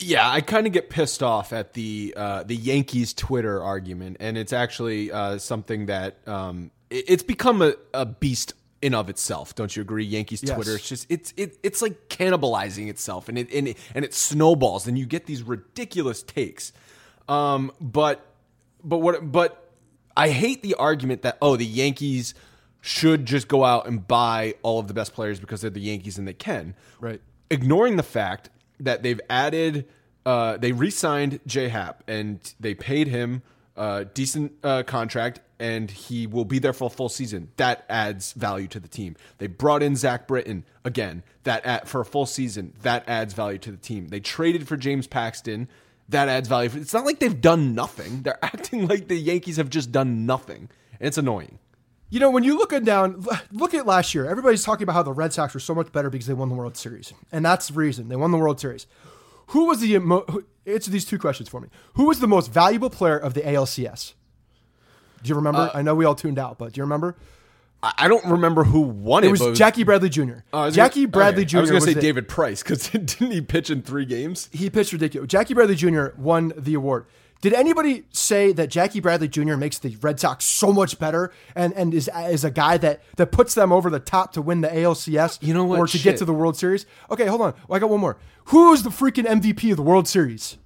[0.00, 4.38] Yeah, I kind of get pissed off at the uh, the Yankees Twitter argument, and
[4.38, 9.54] it's actually uh, something that um, it's become a, a beast in of itself.
[9.54, 10.04] Don't you agree?
[10.04, 10.54] Yankees Yes.
[10.54, 14.14] Twitter, it's just it's it, it's like cannibalizing itself, and it and it, and it
[14.14, 16.72] snowballs, and you get these ridiculous takes.
[17.28, 18.24] Um, but
[18.82, 19.70] but what but
[20.16, 22.34] I hate the argument that oh the Yankees
[22.80, 26.16] should just go out and buy all of the best players because they're the Yankees
[26.16, 26.74] and they can.
[27.00, 27.20] Right.
[27.50, 29.88] Ignoring the fact that they've added
[30.24, 33.42] uh, they re-signed J Hap and they paid him
[34.14, 37.50] decent uh, contract and he will be there for a full season.
[37.56, 39.16] That adds value to the team.
[39.38, 41.22] They brought in Zach Britton again.
[41.44, 42.74] That add, for a full season.
[42.82, 44.08] That adds value to the team.
[44.08, 45.68] They traded for James Paxton.
[46.08, 46.70] That adds value.
[46.74, 48.22] It's not like they've done nothing.
[48.22, 50.68] They're acting like the Yankees have just done nothing.
[51.00, 51.58] And it's annoying.
[52.10, 54.26] You know, when you look at down, look at last year.
[54.26, 56.54] Everybody's talking about how the Red Sox were so much better because they won the
[56.54, 58.86] World Series, and that's the reason they won the World Series.
[59.48, 61.68] Who was the who- answer these two questions for me?
[61.94, 64.14] Who was the most valuable player of the ALCS?
[65.22, 65.60] Do you remember?
[65.60, 67.16] Uh, I know we all tuned out, but do you remember?
[67.82, 69.28] I I don't remember who won it.
[69.28, 70.38] It was but Jackie Bradley Jr.
[70.52, 71.48] Oh, I was Jackie gonna- Bradley okay.
[71.50, 71.56] Jr.
[71.58, 74.48] I was going to say David Price because didn't he pitch in three games?
[74.52, 75.28] he pitched ridiculous.
[75.28, 76.08] Jackie Bradley Jr.
[76.16, 77.06] won the award.
[77.40, 79.54] Did anybody say that Jackie Bradley Jr.
[79.56, 83.30] makes the Red Sox so much better and, and is is a guy that, that
[83.30, 85.78] puts them over the top to win the ALCS You know what?
[85.78, 86.02] or to Shit.
[86.02, 86.84] get to the World Series?
[87.10, 87.54] Okay, hold on.
[87.68, 88.16] Well, I got one more.
[88.46, 90.56] Who is the freaking MVP of the World Series?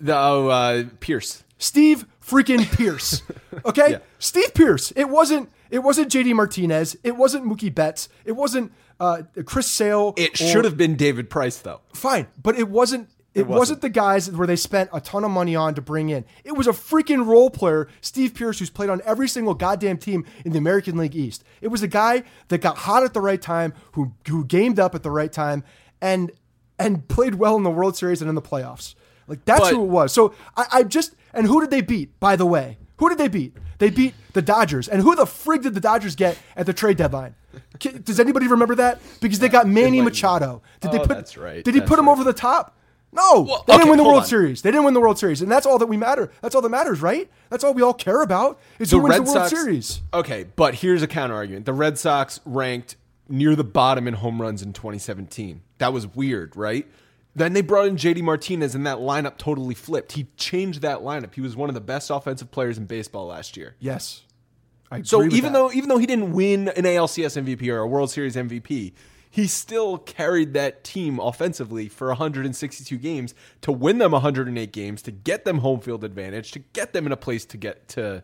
[0.00, 1.44] The, oh, uh, Pearce.
[1.58, 3.22] Steve freaking Pearce.
[3.64, 3.92] Okay?
[3.92, 3.98] Yeah.
[4.18, 4.92] Steve Pearce.
[4.96, 6.94] It wasn't it wasn't JD Martinez.
[7.02, 8.10] It wasn't Mookie Betts.
[8.26, 8.70] It wasn't
[9.00, 10.12] uh, Chris Sale.
[10.18, 11.80] It or- should have been David Price, though.
[11.94, 13.08] fine, but it wasn't.
[13.36, 13.58] It, wasn't.
[13.58, 13.80] wasn't.
[13.82, 16.24] the guys where they spent a ton of money on to bring in.
[16.44, 20.24] It was a freaking role player, Steve Pearce, who's played on every single goddamn team
[20.44, 21.44] in the American League East.
[21.60, 24.94] It was a guy that got hot at the right time, who who gamed up
[24.94, 25.64] at the right time,
[26.00, 26.30] and
[26.78, 28.94] and played well in the World Series and in the playoffs.
[29.26, 30.12] Like that's But- who it was.
[30.12, 32.18] So I, I just and who did they beat?
[32.20, 33.56] By the way, who did they beat?
[33.78, 34.88] They beat the Dodgers.
[34.88, 37.34] And who the frig did the Dodgers get at the trade deadline?
[37.78, 39.00] Does anybody remember that?
[39.20, 40.62] Because they got Manny Machado.
[40.80, 41.08] Did they Oh, put?
[41.08, 41.62] that's right.
[41.64, 42.12] Did he That's put him right.
[42.12, 42.75] over the top?
[43.12, 44.26] No, Well, they didn't win the World on.
[44.26, 44.60] Series.
[44.62, 46.30] They didn't win the World Series, and that's all that we matter.
[46.42, 47.30] That's all that matters, right?
[47.48, 50.02] That's all we all care about is who wins the World Series.
[50.12, 51.64] Okay, but here's a counter argument.
[51.64, 52.96] The Red Sox ranked
[53.28, 55.62] near the bottom in home runs in 2017.
[55.78, 56.86] That was weird, right?
[57.34, 60.12] Then they brought in JD Martinez and that lineup totally flipped.
[60.12, 61.34] He changed that lineup.
[61.34, 63.76] He was one of the best offensive players in baseball last year.
[63.78, 64.22] Yes,
[64.90, 65.58] I So even that.
[65.58, 68.92] though even though he didn't win an ALCS MVP or a World Series MVP,
[69.30, 75.10] he still carried that team offensively for 162 games to win them 108 games, to
[75.10, 78.22] get them home field advantage, to get them in a place to get to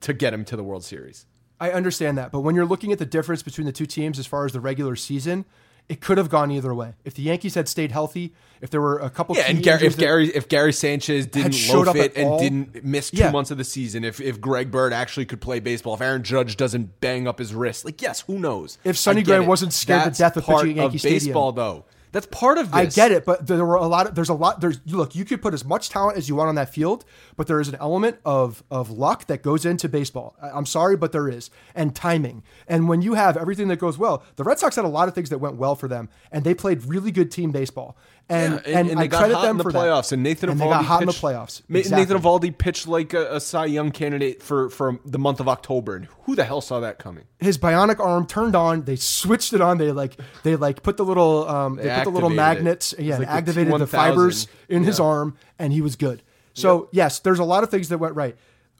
[0.00, 1.26] to get him to the World Series.
[1.60, 4.26] I understand that, but when you're looking at the difference between the two teams as
[4.26, 5.44] far as the regular season,
[5.88, 6.94] it could have gone either way.
[7.04, 8.32] If the Yankees had stayed healthy,
[8.62, 11.86] if there were a couple, Yeah, and Gary, if Gary if Gary Sanchez didn't showed
[11.86, 13.30] loaf up and all- didn't miss two Yeah.
[13.30, 16.56] months of the season, if if Greg Bird actually could play baseball, if Aaron Judge
[16.56, 18.78] doesn't bang up his wrist, like yes, who knows?
[18.84, 21.18] If Sonny Gray wasn't scared to That's death of part pitching at Yankee of Stadium.
[21.26, 21.84] baseball, though.
[22.14, 22.76] That's part of this.
[22.76, 25.24] I get it, but there were a lot of there's a lot there's look, you
[25.24, 27.04] could put as much talent as you want on that field,
[27.36, 30.36] but there is an element of of luck that goes into baseball.
[30.40, 31.50] I'm sorry, but there is.
[31.74, 32.44] And timing.
[32.68, 35.14] And when you have everything that goes well, the Red Sox had a lot of
[35.16, 37.96] things that went well for them and they played really good team baseball.
[38.26, 40.12] And Yeah, and, they I got credit hot them in the for playoffs, that.
[40.12, 41.62] and Nathan and Eovaldi they got hot pitched, in the playoffs.
[41.68, 42.00] Exactly.
[42.00, 45.96] Nathan Eovaldi pitched like a, a Cy Young candidate for for the month of October,
[45.96, 47.24] and who the hell saw that coming?
[47.38, 48.84] his bionic arm turned on.
[48.84, 49.76] They switched it on.
[49.76, 52.94] They like they like put the little um, they, put the little magnets.
[52.94, 53.88] It Yeah, like and the activated the T1000.
[53.88, 56.22] fibers in his arm, and he was good.
[56.54, 58.36] So yes, there's a lot of things that went right.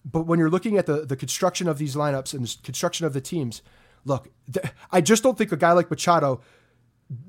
[0.06, 3.12] But when you're looking at the the construction of these lineups and the construction of
[3.12, 3.60] the teams,
[4.06, 6.40] look, th- I just don't think a guy like Machado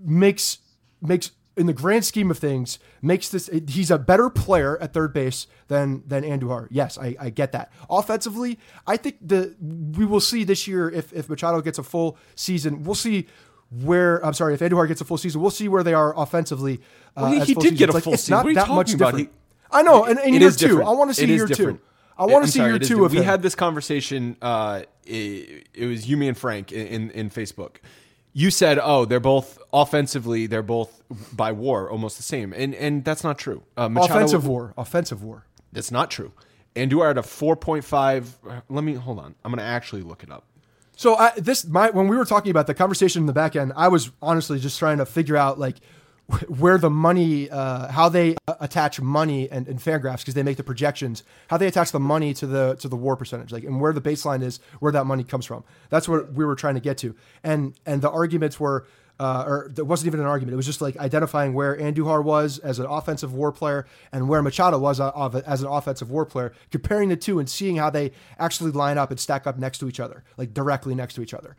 [0.03, 0.59] makes
[1.01, 5.13] makes in the grand scheme of things makes this he's a better player at third
[5.13, 6.67] base than than Andujar.
[6.69, 7.71] Yes, I, I get that.
[7.89, 9.55] Offensively, I think the
[9.97, 13.27] we will see this year if if Machado gets a full season, we'll see
[13.71, 16.79] where I'm sorry if Andujar gets a full season, we'll see where they are offensively.
[17.15, 18.33] Uh, Well, he- he did get a full it's season.
[18.35, 19.05] Not What are you that much about?
[19.17, 19.29] different.
[19.29, 19.35] He-
[19.71, 20.67] I know, and, and year two.
[20.67, 20.87] different.
[20.87, 21.79] I want to see year different.
[21.79, 21.85] two.
[22.17, 23.23] I want to see sorry, year two of We him.
[23.25, 24.37] had this conversation.
[24.41, 27.77] Uh, it, it was you, me, and Frank in, in in Facebook.
[28.37, 30.45] You said, "Oh, they're both offensively.
[30.45, 33.63] They're both by WAR almost the same," and and that's not true.
[33.77, 35.45] Uh, Machado- offensive war, offensive war.
[35.71, 36.33] That's not true.
[36.75, 38.37] And you are at a four point five.
[38.69, 39.35] Let me hold on.
[39.45, 40.43] I'm going to actually look it up.
[40.97, 43.71] So I, this my when we were talking about the conversation in the back end,
[43.75, 45.77] I was honestly just trying to figure out like
[46.47, 50.57] where the money, uh, how they uh, attach money and, and Fangraphs because they make
[50.57, 53.79] the projections, how they attach the money to the to the war percentage, like and
[53.79, 55.63] where the baseline is, where that money comes from.
[55.89, 58.85] That's what we were trying to get to, and and the arguments were.
[59.17, 60.51] Uh, or there wasn't even an argument.
[60.51, 64.41] It was just like identifying where Andujar was as an offensive war player and where
[64.41, 68.11] Machado was of as an offensive war player, comparing the two and seeing how they
[68.37, 71.33] actually line up and stack up next to each other, like directly next to each
[71.33, 71.55] other.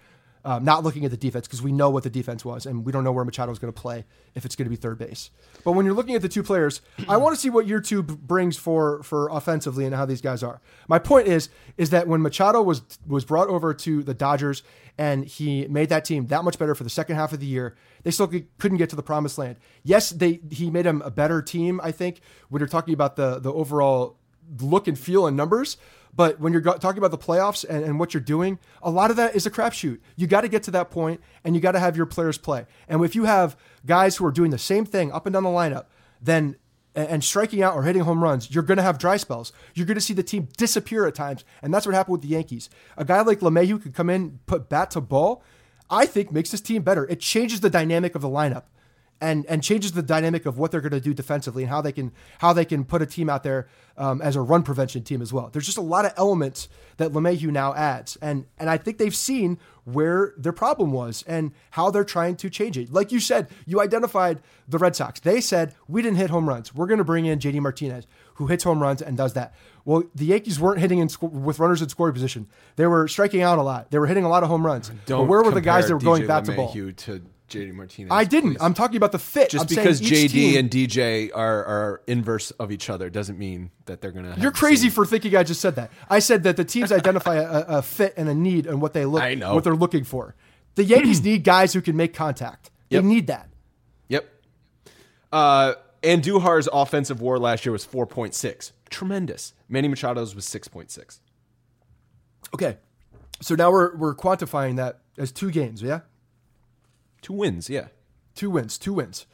[0.47, 2.93] Um, not looking at the defense because we know what the defense was and we
[2.93, 4.05] don't know where Machado is going to play
[4.37, 5.31] if it's going to be third base.
[5.65, 8.05] But when you're looking at the two players, I want to see what year two
[8.05, 10.61] brings for for offensively and how these guys are.
[10.87, 14.63] My point is is that when Machado was was brought over to the Dodgers
[14.97, 17.75] and he made that team that much better for the second half of the year,
[18.05, 19.57] they still couldn't get to the promised land.
[19.83, 21.81] Yes, they he made them a better team.
[21.83, 22.21] I think
[22.51, 24.17] when you're talking about the the overall
[24.61, 25.77] look and feel and numbers.
[26.17, 29.17] But when you're talking about the playoffs and, and what you're doing, a lot of
[29.19, 30.01] that is a crapshoot.
[30.17, 32.65] You got to get to that point and you got to have your players play.
[32.89, 35.51] And if you have guys who are doing the same thing up and down the
[35.51, 35.85] lineup,
[36.21, 36.57] then
[36.95, 39.53] and and striking out or hitting home runs, you're going to have dry spells.
[39.75, 42.29] You're going to see the team disappear at times, and that's what happened with the
[42.29, 42.71] Yankees.
[42.97, 45.43] A guy like LeMahieu could come in, put bat to ball.
[45.91, 47.07] I think makes this team better.
[47.07, 48.65] It changes the dynamic of the lineup.
[49.21, 51.93] And and changes the dynamic of what they're going to do defensively and how they
[51.93, 55.23] can how they can put a team out there um, as a run prevention team
[55.23, 55.49] as well.
[55.53, 59.15] There's just a lot of elements that LeMahieu now adds, and and I think they've
[59.17, 62.93] seen where their problem was and how they're trying to change it.
[62.93, 65.21] Like you said, you identified the Red Sox.
[65.21, 66.75] They said we didn't hit home runs.
[66.75, 69.55] We're going to bring in JD Martinez, who hits home runs and does that.
[69.85, 72.49] Well, the Yankees weren't hitting in sc- with runners in scoring position.
[72.75, 73.91] They were striking out a lot.
[73.93, 74.91] They were hitting a lot of home runs.
[75.19, 76.73] but where were the guys that were going back to ball?
[76.93, 78.11] to JD Martinez.
[78.13, 78.55] I didn't.
[78.55, 78.63] please.
[78.63, 79.51] I'm talking about the fit.
[79.51, 83.09] just I'm saying because each JD team- and DJ are, are inverse of each other
[83.09, 84.31] doesn't mean that they're gonna.
[84.31, 85.91] have You're the crazy same- for thinking I just said that.
[86.11, 89.05] I said that the teams identify a, a fit and a need and what they
[89.05, 89.55] look, I know.
[89.55, 90.35] what they're looking for.
[90.75, 92.71] The Yankees need guys who can make contact.
[92.91, 93.05] They Yep.
[93.05, 93.49] need that.
[94.09, 94.29] Yep.
[95.33, 98.73] Uh, and Andujar's offensive WAR last year was 4.6.
[98.91, 99.55] Tremendous.
[99.69, 101.21] Manny Machado's was 6.6.
[102.55, 102.77] Okay,
[103.41, 105.83] so now we're we're quantifying that as two games.
[105.83, 106.01] Yeah,
[107.27, 107.69] Two wins.
[107.69, 107.89] Yeah.
[108.37, 109.27] two wins, two wins.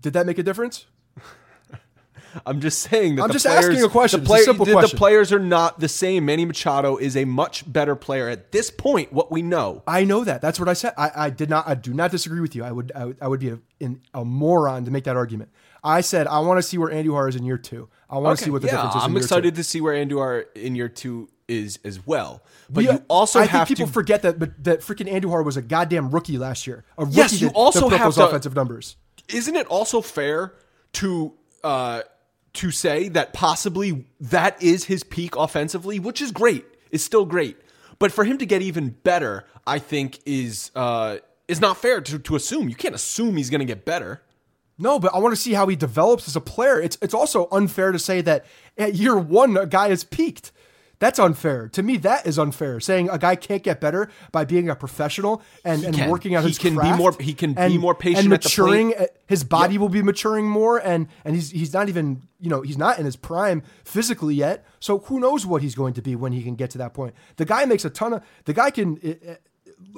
[0.00, 0.86] Did that make a difference?
[2.46, 4.22] I'm just saying that I'm the just players, asking a question.
[4.22, 4.96] The, It's a simple the- question.
[4.96, 6.24] the players are not the same.
[6.24, 9.12] Manny Machado is a much better player at this point.
[9.12, 9.82] What we know.
[9.88, 10.40] I know that.
[10.40, 10.94] That's what I said.
[10.96, 11.66] I, I did not.
[11.66, 12.62] I do not disagree with you.
[12.62, 12.92] I would.
[12.94, 15.50] I would, I would be a, in, a moron to make that argument.
[15.82, 17.88] I said I want to see where Andujar is in year two.
[18.08, 19.02] I want to see what the yeah, difference is.
[19.02, 19.24] I'm year two.
[19.24, 22.42] excited to see where Andujar in year two is as well.
[22.70, 25.44] But We- you also I have think people to forget that, but that freaking Andujar
[25.44, 26.84] was a goddamn rookie last year.
[26.98, 28.96] A rookie Yes, you that, also that have those to- offensive numbers.
[29.28, 30.54] isn't it also fair
[30.94, 31.32] to
[31.62, 32.02] uh,
[32.54, 37.56] to say that possibly that is his peak offensively, which is great, is still great,
[37.98, 41.16] but for him to get even better, I think is uh,
[41.48, 42.68] is not fair to, to assume.
[42.68, 44.22] You can't assume he's going to get better.
[44.78, 46.80] No, but I want to see how he develops as a player.
[46.80, 48.44] It's it's also unfair to say that
[48.78, 50.52] at year one a guy has peaked.
[51.00, 51.68] That's unfair.
[51.70, 52.78] To me, that is unfair.
[52.80, 56.08] Saying a guy can't get better by being a professional and, and can.
[56.10, 58.48] working out He his can be more- he can be more patient and at the
[58.48, 58.94] maturing.
[58.96, 62.62] uh, His body will be maturing more, and and he's he's not even you know
[62.62, 64.64] he's not in his prime physically yet.
[64.80, 67.14] So who knows what he's going to be when he can get to that point?
[67.36, 68.22] The guy makes a ton of.
[68.44, 69.34] The guy can uh, uh,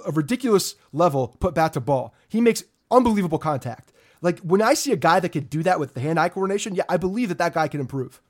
[0.06, 2.14] a ridiculous level put bat to ball.
[2.28, 3.92] He makes unbelievable contact.
[4.22, 6.84] Like when I see a guy that can do that with the hand-eye coordination, yeah,
[6.88, 8.20] I believe that that guy can improve.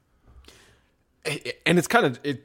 [1.64, 2.42] And it's kind of it.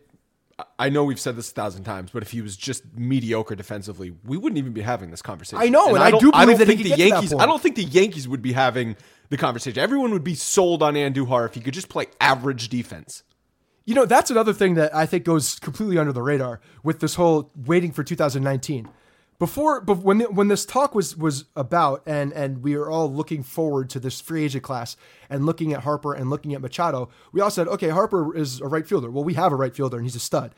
[0.79, 4.13] I know we've said this a thousand times, but if he was just mediocre defensively,
[4.25, 5.61] we wouldn't even be having this conversation.
[5.61, 7.33] I know, and I don't- do believe don't think the Yankees.
[7.33, 8.95] I don't think the Yankees would be having
[9.29, 9.79] the conversation.
[9.79, 13.23] Everyone would be sold on Andujar if he could just play average defense.
[13.85, 17.15] You know, that's another thing that I think goes completely under the radar with this
[17.15, 18.87] whole waiting for 2019.
[19.41, 23.41] Before, but when when this talk was was about, and and we were all looking
[23.41, 24.95] forward to this free agent class
[25.31, 28.67] and looking at Harper and looking at Machado, we all said, okay, Harper is a
[28.67, 29.09] right fielder.
[29.09, 30.53] Well, we have a right fielder, and he's a stud.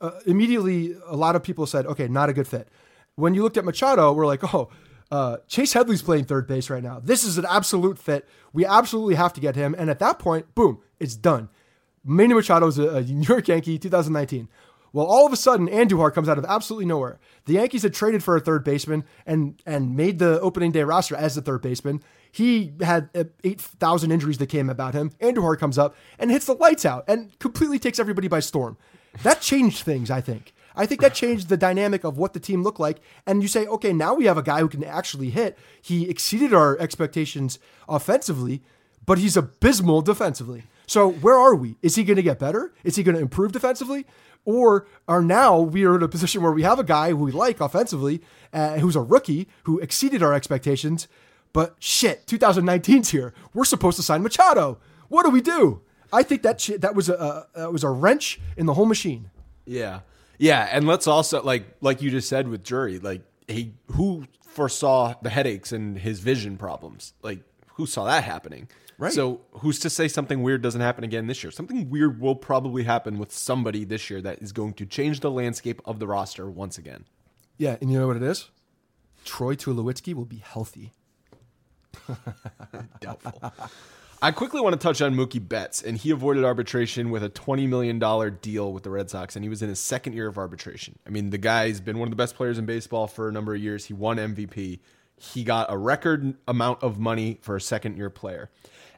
[0.00, 2.66] Uh, immediately, a lot of people said, okay, not a good fit.
[3.14, 4.70] When you looked at Machado, we're like, oh,
[5.12, 6.98] uh, Chase Headley's playing third base right now.
[6.98, 8.28] This is an absolute fit.
[8.52, 9.72] We absolutely have to get him.
[9.78, 11.48] And at that point, boom, it's done.
[12.04, 14.48] Manny Machado is a, a New York Yankee 2019.
[14.92, 17.20] Well, all of a sudden, Andujar comes out of absolutely nowhere.
[17.44, 21.16] The Yankees had traded for a third baseman and and made the opening day roster
[21.16, 22.02] as the third baseman.
[22.32, 25.10] He had uh, 8,000 injuries that came about him.
[25.20, 28.76] Andujar comes up and hits the lights out and completely takes everybody by storm.
[29.22, 30.52] That changed things, I think.
[30.76, 33.00] I think that changed the dynamic of what the team looked like.
[33.26, 35.58] And you say, okay, now we have a guy who can actually hit.
[35.82, 38.62] He exceeded our expectations offensively,
[39.04, 40.64] but he's abysmal defensively.
[40.86, 41.76] So where are we?
[41.82, 42.72] Is he going to get better?
[42.84, 44.06] Is he going to improve defensively?
[44.44, 47.32] Or are now we are in a position where we have a guy who we
[47.32, 48.22] like offensively,
[48.52, 51.08] uh, who's a rookie who exceeded our expectations,
[51.52, 53.34] but shit, 2019's here.
[53.54, 54.78] We're supposed to sign Machado.
[55.08, 55.82] What do we do?
[56.12, 59.30] I think that shit, that was a, that was a wrench in the whole machine.
[59.64, 60.00] Yeah,
[60.38, 65.14] yeah, and let's also like like you just said with Jury, like he who foresaw
[65.22, 67.40] the headaches and his vision problems, like
[67.74, 68.68] who saw that happening.
[69.00, 69.14] Right.
[69.14, 71.50] So who's to say something weird doesn't happen again this year?
[71.50, 75.30] Something weird will probably happen with somebody this year that is going to change the
[75.30, 77.06] landscape of the roster once again.
[77.56, 78.50] Yeah, and you know what it is?
[79.24, 80.92] Troy Tulowitzki will be healthy.
[83.00, 83.52] Doubtful.
[84.20, 87.66] I quickly want to touch on Mookie Betts, and he avoided arbitration with a $20
[87.66, 87.98] million
[88.42, 90.98] deal with the Red Sox, and he was in his second year of arbitration.
[91.06, 93.54] I mean, the guy's been one of the best players in baseball for a number
[93.54, 93.86] of years.
[93.86, 94.80] He won MVP.
[95.16, 98.50] He got a record amount of money for a second year player.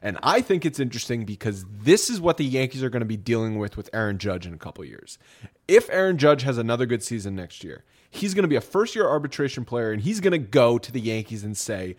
[0.03, 3.15] And I think it's interesting because this is what the Yankees are going to be
[3.15, 5.17] dealing with with Aaron Judge in a couple years.
[5.65, 8.95] If Aaron Judge has another good season next year, he's going to be a first
[8.95, 11.95] year arbitration player, and he's going to go to the Yankees and say,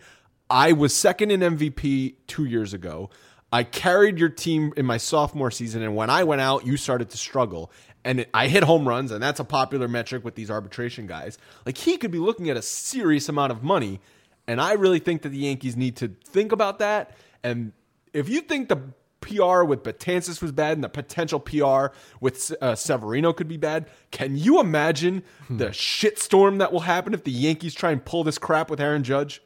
[0.51, 3.09] I was second in MVP two years ago.
[3.51, 7.09] I carried your team in my sophomore season, and when I went out, you started
[7.09, 7.71] to struggle.
[8.03, 11.39] And I hit home runs, and that's a popular metric with these arbitration guys.
[11.65, 13.99] Like he could be looking at a serious amount of money,
[14.47, 17.17] And I really think that the Yankees need to think about that.
[17.43, 17.71] And
[18.15, 18.77] if you think the
[19.21, 21.87] PR with Betances was bad and the potential PR
[22.19, 27.23] with uh, Severino could be bad, can you imagine the shitstorm that will happen if
[27.23, 29.41] the Yankees try and pull this crap with Aaron Judge?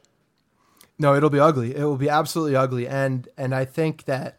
[0.98, 1.74] No, it'll be ugly.
[1.74, 4.38] It will be absolutely ugly, and and I think that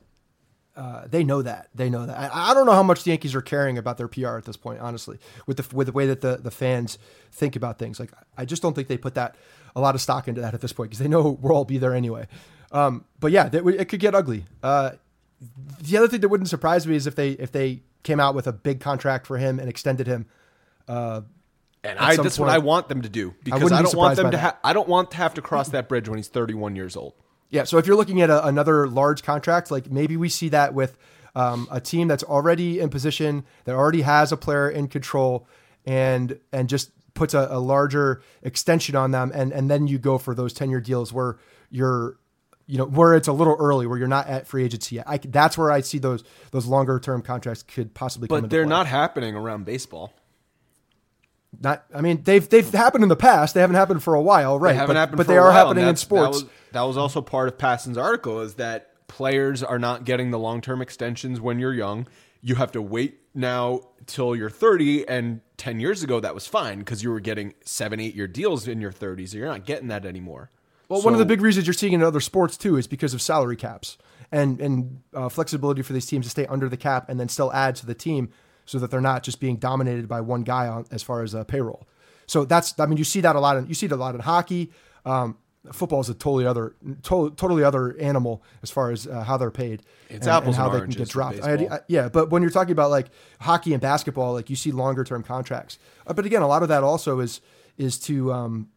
[0.76, 1.70] uh, they know that.
[1.74, 2.18] They know that.
[2.18, 4.58] I, I, don't know how much the Yankees are caring about their PR at this
[4.58, 5.18] point, honestly,
[5.48, 7.00] with the with the way that the, the fans
[7.32, 8.00] think about things.
[8.00, 9.36] Like, I just don't think they put that
[9.76, 11.80] a lot of stock into that at this point because they know we'll all be
[11.80, 12.28] there anyway.
[12.72, 14.46] Um, but yeah, it, it could get ugly.
[14.64, 14.92] Uh,
[15.82, 18.48] the other thing that wouldn't surprise me is if they if they came out with
[18.48, 20.26] a big contract for him and extended him.
[20.88, 21.22] Uh,
[21.84, 22.48] and I, that's point.
[22.48, 24.38] what I want them to do because I, I don't want them to.
[24.38, 27.14] Ha- I don't want to have to cross that bridge when he's 31 years old.
[27.50, 27.64] Yeah.
[27.64, 30.98] So if you're looking at a, another large contract, like maybe we see that with
[31.36, 35.48] um, a team that's already in position, that already has a player in control,
[35.86, 40.20] and and just puts a, a larger extension on them, and and then you go
[40.20, 41.38] for those 10 year deals where
[41.72, 42.18] you're
[42.68, 45.06] you know where it's a little early where you're not at free agency yet.
[45.08, 48.70] I, that's where I see those those longer term contracts could possibly but they're play.
[48.70, 50.14] not happening around baseball
[51.60, 53.54] not I mean they've they've happened in the past.
[53.54, 54.72] They haven't happened for a while, right?
[54.72, 56.40] They haven't but, happened but they are happening in sports.
[56.40, 60.32] That was, that was also part of Passan's article is that players are not getting
[60.32, 62.08] the long term extensions when you're young.
[62.42, 66.80] You have to wait now till you're 30 and 10 years ago that was fine
[66.80, 69.30] because you were getting 7 8 year deals in your 30s.
[69.30, 70.50] So you're not getting that anymore.
[70.92, 73.14] Well, so, one of the big reasons you're seeing in other sports too is because
[73.14, 73.98] of salary caps
[74.30, 77.52] and and uh, flexibility for these teams to stay under the cap and then still
[77.54, 78.30] add to the team
[78.66, 81.46] so that they're not just being dominated by one guy on, as far as uh,
[81.46, 81.88] payroll.
[82.26, 83.58] So that's, I mean, you see that a lot.
[83.58, 84.72] In, you see it a lot in hockey.
[85.06, 85.38] Um,
[85.72, 89.50] football is a totally other, to, totally other animal as far as uh, how they're
[89.50, 89.84] paid.
[90.10, 91.42] It's and, apples and how and they can get dropped.
[91.42, 93.08] I, I, yeah, but when you're talking about like
[93.40, 95.80] hockey and basketball, like you see longer term contracts.
[96.06, 97.42] Uh, but again, a lot of that also is
[97.78, 98.70] is to um,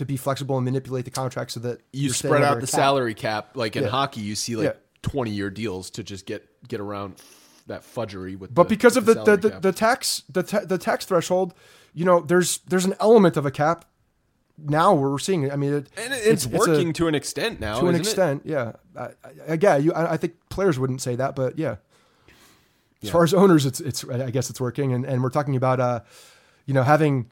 [0.00, 2.70] to be flexible and manipulate the contract so that you spread out the cap.
[2.70, 3.50] salary cap.
[3.54, 3.90] Like in yeah.
[3.90, 4.72] hockey, you see like yeah.
[5.02, 7.20] 20 year deals to just get get around
[7.66, 8.54] that fudgery with.
[8.54, 11.52] But the, because of the the, the, the, tax the ta- the tax threshold,
[11.92, 13.84] you know, there's there's an element of a cap.
[14.56, 15.52] Now we're seeing it.
[15.52, 17.78] I mean, it, and it's, it's working it's a, to an extent now.
[17.80, 18.52] To an extent, it?
[18.52, 18.72] yeah.
[18.98, 19.08] I,
[19.50, 21.76] I, yeah, you, I, I, think players wouldn't say that, but yeah.
[23.02, 23.12] As yeah.
[23.12, 26.00] far as owners, it's it's I guess it's working, and, and we're talking about uh,
[26.64, 27.30] you know, having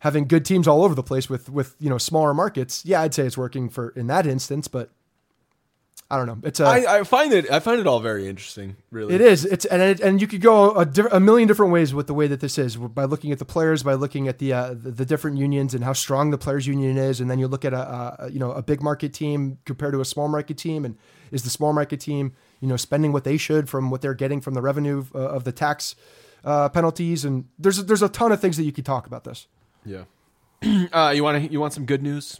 [0.00, 2.84] having good teams all over the place with with you know smaller markets.
[2.84, 4.90] Yeah, I'd say it's working for in that instance, but
[6.12, 6.38] I don't know.
[6.42, 8.76] It's a, I, I find it I find it all very interesting.
[8.90, 9.44] Really, it is.
[9.44, 12.26] It's and it, and you could go a, a, million different ways with the way
[12.26, 15.04] that this is by looking at the players, by looking at the, uh, the, the
[15.04, 18.24] different unions and how strong the players union is, and then you look at a,
[18.24, 20.96] a, you know a big market team compared to a small market team, and
[21.30, 24.40] is the small market team you know spending what they should from what they're getting
[24.40, 25.94] from the revenue uh, of the tax
[26.44, 29.46] uh, penalties, and there's there's a ton of things that you could talk about this.
[29.84, 30.04] Yeah.
[30.92, 32.38] Uh, you want to you want some good news?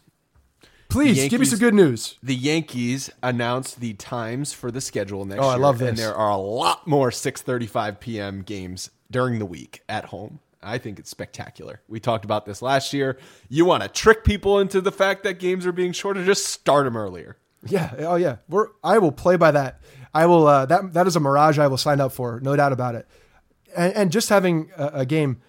[0.91, 2.18] Please Yankees, give me some good news.
[2.22, 5.53] The Yankees announced the times for the schedule next oh, year.
[5.53, 5.88] I love this.
[5.88, 8.43] And there are a lot more 6:35 p.m.
[8.43, 10.41] games during the week at home.
[10.62, 11.80] I think it's spectacular.
[11.88, 13.18] We talked about this last year.
[13.49, 16.24] You want to trick people into the fact that games are being shorter?
[16.24, 17.38] Just start them earlier.
[17.66, 17.95] Yeah.
[17.99, 18.36] Oh yeah.
[18.49, 18.68] We're.
[18.82, 19.80] I will play by that.
[20.12, 20.47] I will.
[20.47, 21.59] Uh, that that is a mirage.
[21.59, 22.41] I will sign up for.
[22.41, 23.07] No doubt about it.
[23.76, 25.41] And, and just having a, a, game,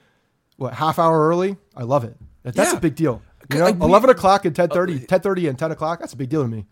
[0.62, 1.58] what half hour early?
[1.76, 2.16] I love it.
[2.44, 2.78] That's yeah.
[2.78, 3.22] a big deal.
[3.52, 6.00] You uh, know, eleven o'clock and 10.30, uh, 10.30 uh, and ten o'clock.
[6.00, 6.66] That's a big deal to me.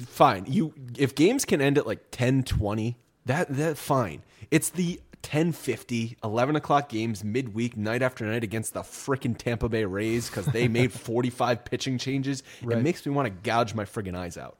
[0.00, 0.46] Fine.
[0.48, 4.22] You if games can end at like 10.20, that that fine.
[4.50, 9.84] It's the 10:50, 11 o'clock games midweek, night after night against the freaking Tampa Bay
[9.84, 12.42] Rays because they made 45 pitching changes.
[12.62, 12.78] Right.
[12.78, 14.56] It makes me want to gouge my friggin' eyes out.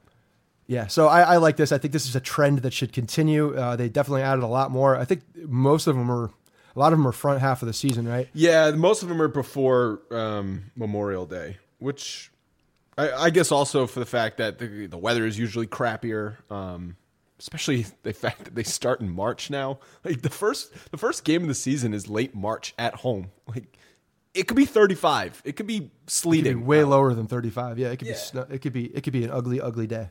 [0.66, 1.70] Yeah, so I, I, like this.
[1.70, 3.56] I think this is a trend that should continue.
[3.56, 4.96] Uh, they definitely added a lot more.
[4.96, 6.32] I think most of them are
[6.76, 8.28] a lot of them are front half of the season, right?
[8.34, 12.30] Yeah, most of them are before um, Memorial Day, which
[12.98, 16.36] I, I, guess also for the fact that the, the weather is usually crappier.
[16.50, 16.96] Um,
[17.38, 19.78] especially the fact that they start in March now.
[20.04, 23.30] Like the first, the first game of the season is late March at home.
[23.46, 23.78] Like
[24.34, 25.42] it could be 35.
[25.44, 26.54] It could be sleeting.
[26.54, 27.78] Could be way lower than 35.
[27.78, 28.44] Yeah, it could yeah.
[28.44, 28.54] be.
[28.54, 28.84] It could be.
[28.84, 30.10] It could be an ugly, ugly day.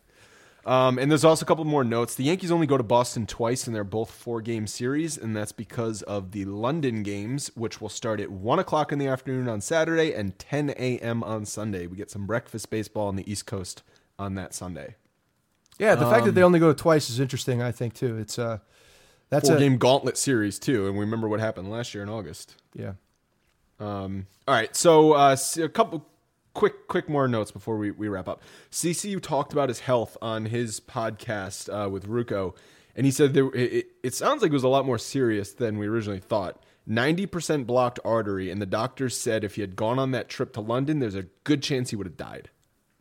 [0.65, 2.15] Um, and there's also a couple more notes.
[2.15, 5.51] The Yankees only go to Boston twice, and they're both four game series, and that's
[5.51, 9.61] because of the London games, which will start at 1 o'clock in the afternoon on
[9.61, 11.23] Saturday and 10 a.m.
[11.23, 11.85] on Sunday.
[11.85, 13.83] We get some breakfast baseball on the East Coast
[14.17, 14.95] on that Sunday.
[15.77, 18.17] Yeah, the um, fact that they um, only go twice is interesting, I think, too.
[18.17, 18.57] It's uh,
[19.29, 22.09] that's four a game gauntlet series, too, and we remember what happened last year in
[22.09, 22.55] August.
[22.73, 22.93] Yeah.
[23.79, 26.07] Um, all right, so uh, a couple
[26.55, 28.41] quick quick more notes before we, we wrap up.
[28.71, 32.55] CCU talked about his health on his podcast uh, with Ruocco,
[32.95, 35.77] and he said there, it, it sounds like it was a lot more serious than
[35.77, 36.63] we originally thought.
[36.89, 40.61] 90% blocked artery, and the doctors said if he had gone on that trip to
[40.61, 42.49] London, there's a good chance he would have died.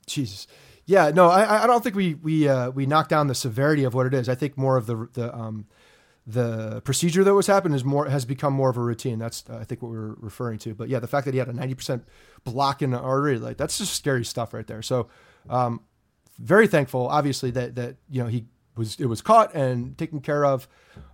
[0.07, 0.47] Jesus.
[0.87, 3.95] Yeah, no, I, I don't think we we uh, we knocked down the severity of
[3.95, 4.29] what it is.
[4.29, 5.67] I think more of the the um,
[6.27, 9.19] the procedure that was happening is more has become more of a routine.
[9.19, 10.75] That's uh, I think what we are referring to.
[10.75, 12.05] But yeah, the fact that he had a ninety percent
[12.45, 14.81] block in the artery, like that's just scary stuff right there.
[14.81, 15.09] So,
[15.51, 15.83] um,
[16.39, 20.47] very thankful, obviously that that you know he was it was caught and taken care
[20.47, 20.67] of,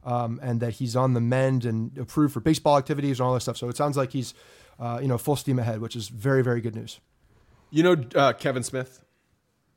[0.05, 3.41] um, and that he's on the mend and approved for baseball activities and all that
[3.41, 3.57] stuff.
[3.57, 4.33] So it sounds like he's
[4.79, 7.01] uh, you know full steam ahead, which is very very good news.
[7.71, 9.05] You know uh, Kevin Smith.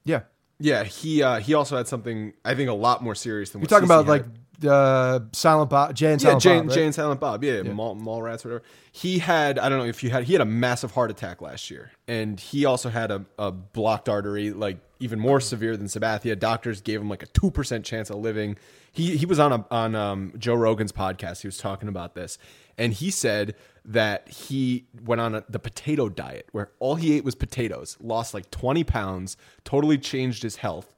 [0.04, 0.22] Yeah.
[0.60, 3.68] Yeah, he uh, he also had something I think a lot more serious than You're
[3.68, 4.40] talking CC about like had.
[4.66, 6.76] Uh, Silent Bob, Jay and yeah, Silent Jay, Bob, right?
[6.76, 8.64] Jay and Silent Bob, yeah, Mall, mall rats, whatever.
[8.92, 11.72] He had I don't know if you had he had a massive heart attack last
[11.72, 16.38] year, and he also had a, a blocked artery, like even more severe than Sabathia.
[16.38, 18.58] Doctors gave him like a two percent chance of living.
[18.92, 21.42] He he was on a, on um, Joe Rogan's podcast.
[21.42, 22.38] He was talking about this,
[22.78, 27.24] and he said that he went on a, the potato diet where all he ate
[27.26, 30.94] was potatoes, lost like twenty pounds, totally changed his health.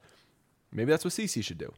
[0.72, 1.72] Maybe that's what CC should do.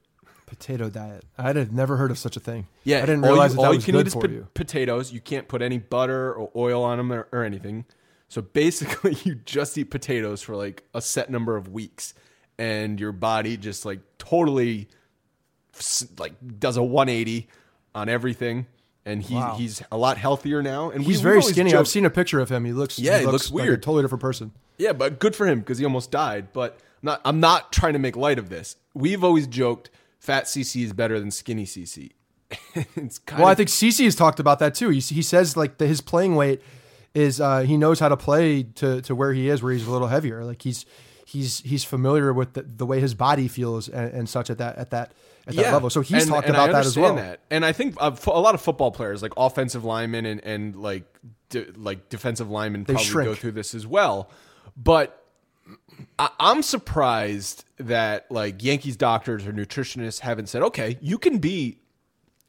[0.48, 1.24] Potato diet.
[1.36, 2.66] I'd have never heard of such a thing.
[2.84, 4.14] Yeah, I didn't all realize you, that, all that you was can good eat is
[4.14, 4.48] for po- you.
[4.54, 5.12] potatoes.
[5.12, 7.84] You can't put any butter or oil on them or, or anything.
[8.28, 12.14] So basically, you just eat potatoes for like a set number of weeks,
[12.58, 14.88] and your body just like totally
[16.18, 17.48] like does a 180
[17.94, 18.66] on everything.
[19.04, 19.54] And he, Wow.
[19.56, 20.90] he's a lot healthier now.
[20.90, 21.70] And He's we've very skinny.
[21.70, 22.64] joked- I've seen a picture of him.
[22.66, 23.78] He looks Yeah, he looks like weird.
[23.78, 24.52] a totally different person.
[24.76, 26.52] Yeah, but good for him because he almost died.
[26.52, 28.76] But I'm not, I'm not trying to make light of this.
[28.92, 29.88] We've always joked
[30.18, 32.12] fat CC is better than skinny CC.
[32.74, 34.88] it's kind Well, I think CC has talked about that too.
[34.90, 36.62] He, he says like his playing weight
[37.14, 39.90] is uh, he knows how to play to to where he is, where he's a
[39.90, 40.44] little heavier.
[40.44, 40.86] Like he's
[41.26, 44.76] he's he's familiar with the, the way his body feels and, and such at that
[44.76, 45.12] at that
[45.46, 45.90] at that level.
[45.90, 47.16] So he's And- talked and about that as well.
[47.16, 47.40] That.
[47.50, 50.76] And I think uh, fo- a lot of football players, like offensive linemen and, and
[50.76, 51.04] like
[51.50, 53.28] de- like defensive linemen, probably shrink.
[53.30, 54.30] go through this as well.
[54.76, 55.22] But
[56.18, 61.80] I- I'm surprised that like Yankees doctors or nutritionists haven't said, okay, you can be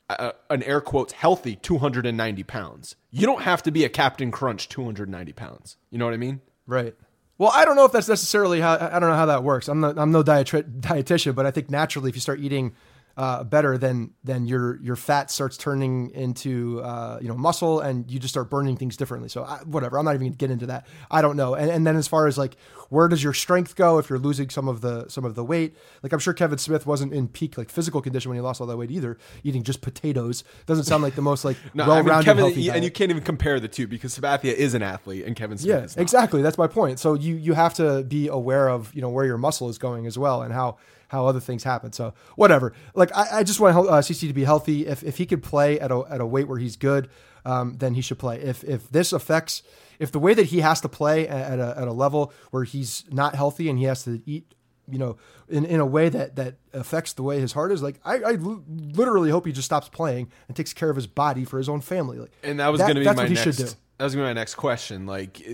[0.10, 2.96] uh, an air quotes healthy 290 pounds.
[3.12, 5.78] You don't have to be a Captain Crunch 290 pounds.
[5.92, 6.42] You know what I mean?
[6.66, 6.96] Right.
[7.38, 9.68] Well, I don't know if that's necessarily how I don't know how that works.
[9.70, 12.74] I'm not, I'm no dietri- dietitian, but I think naturally, if you start eating
[13.20, 18.10] uh, better, then then your your fat starts turning into uh, you know muscle, and
[18.10, 19.28] you just start burning things differently.
[19.28, 20.88] So I, whatever, I'm not even gonna get into that.
[21.12, 21.54] I don't know.
[21.54, 22.56] And and then as far as like
[22.88, 25.76] where does your strength go if you're losing some of the some of the weight?
[26.02, 28.68] Like I'm sure Kevin Smith wasn't in peak like physical condition when he lost all
[28.68, 29.18] that weight either.
[29.44, 32.62] Eating just potatoes doesn't sound like the most like No, well-rounded I mean, Kevin, healthy
[32.70, 32.84] and diet.
[32.86, 35.84] you can't even compare the two because Sabathia is an athlete and Kevin Smith Yeah,
[35.84, 36.02] is not.
[36.04, 36.42] exactly.
[36.42, 37.00] That's my point.
[37.00, 40.08] So you you have to be aware of you know where your muscle is going
[40.08, 40.78] as well and how
[41.10, 41.92] how other things happen.
[41.92, 42.74] So whatever.
[42.96, 44.88] Like I, I just want uh, CC to be healthy.
[44.88, 47.10] If if he could play at a at a weight where he's good,
[47.46, 48.40] um, then he should play.
[48.40, 49.62] If if this affects
[50.00, 53.04] if the way that he has to play at a at a level where he's
[53.12, 54.56] not healthy and he has to eat.
[54.92, 57.84] You know, in, in a way that that affects the way his heart is.
[57.84, 61.46] Like I, I literally hope he just stops playing and takes care of his body
[61.46, 62.18] for his own family.
[62.18, 63.44] Like, And that was going to be that's my what he next.
[63.56, 63.72] should do.
[64.00, 65.06] That was going to be my next question.
[65.06, 65.46] Like,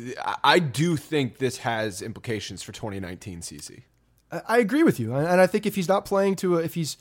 [0.41, 3.83] I do think this has implications for 2019 CC.
[4.31, 6.97] I agree with you, and I think if he's not playing to, a, if he's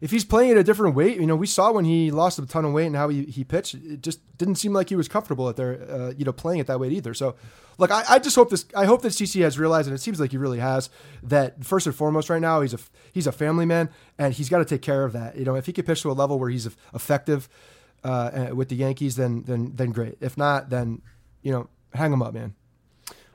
[0.00, 2.44] if he's playing at a different weight, you know, we saw when he lost a
[2.44, 5.08] ton of weight and how he, he pitched, it just didn't seem like he was
[5.08, 7.14] comfortable at there, uh, you know, playing at that weight either.
[7.14, 7.36] So,
[7.78, 10.20] look, I, I just hope this, I hope that CC has realized, and it seems
[10.20, 10.90] like he really has,
[11.22, 12.78] that first and foremost, right now he's a
[13.12, 15.38] he's a family man, and he's got to take care of that.
[15.38, 17.48] You know, if he could pitch to a level where he's effective
[18.02, 20.18] uh, with the Yankees, then then then great.
[20.20, 21.02] If not, then
[21.42, 22.54] you know, hang him up, man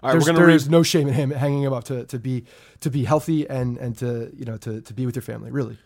[0.02, 0.70] All right, there's, we're going there read.
[0.70, 2.46] no shame in him hanging him up to, to be
[2.82, 5.78] to be healthy and and to you know to, to be with your family really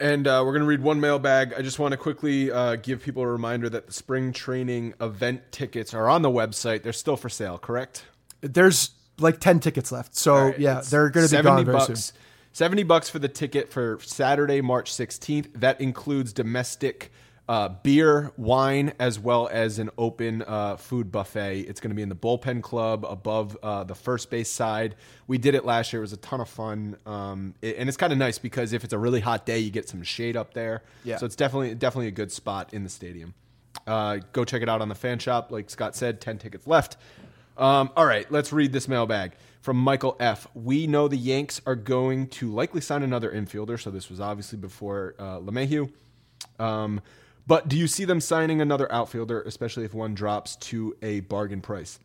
[0.00, 1.54] And uh, we're going to read one mailbag.
[1.54, 5.50] I just want to quickly uh, give people a reminder that the spring training event
[5.50, 6.84] tickets are on the website.
[6.84, 8.04] They're still for sale, correct?
[8.40, 11.76] there's like 10 tickets left so right, yeah they're going to be 70 gone very
[11.76, 12.16] bucks, soon
[12.52, 15.52] 70 bucks for the ticket for Saturday, March 16th.
[15.54, 17.12] That includes domestic
[17.48, 21.60] uh, beer, wine, as well as an open uh, food buffet.
[21.62, 24.96] It's going to be in the bullpen club above uh, the first base side.
[25.26, 26.00] We did it last year.
[26.00, 26.96] It was a ton of fun.
[27.06, 29.70] Um, it- and it's kind of nice because if it's a really hot day, you
[29.70, 30.82] get some shade up there.
[31.04, 31.16] Yeah.
[31.16, 33.32] So it's definitely definitely a good spot in the stadium.
[33.86, 35.50] Uh, go check it out on the fan shop.
[35.50, 36.98] Like Scott said, 10 tickets left.
[37.56, 40.46] Um, all right, let's read this mailbag from Michael F.
[40.54, 44.58] We know the Yanks are going to likely sign another infielder, so this was obviously
[44.58, 45.90] before uh, LeMahieu.
[46.58, 47.00] Um,
[47.48, 51.62] but do you see them signing another outfielder, especially if one drops to a bargain
[51.62, 51.98] price?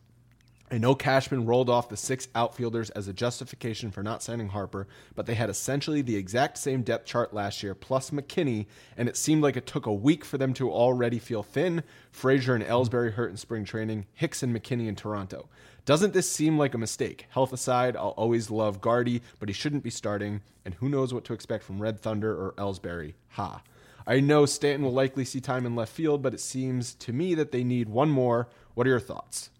[0.70, 4.88] I know Cashman rolled off the six outfielders as a justification for not signing Harper,
[5.14, 8.64] but they had essentially the exact same depth chart last year, plus McKinney,
[8.96, 11.84] and it seemed like it took a week for them to already feel thin.
[12.10, 15.50] Frazier and Ellsbury hurt in spring training, Hicks and McKinney in Toronto.
[15.84, 17.26] Doesn't this seem like a mistake?
[17.28, 21.24] Health aside, I'll always love Gardy, but he shouldn't be starting, and who knows what
[21.26, 23.12] to expect from Red Thunder or Ellsbury.
[23.32, 23.60] Ha.
[24.06, 27.34] I know Stanton will likely see time in left field, but it seems to me
[27.34, 28.48] that they need one more.
[28.74, 29.50] What are your thoughts?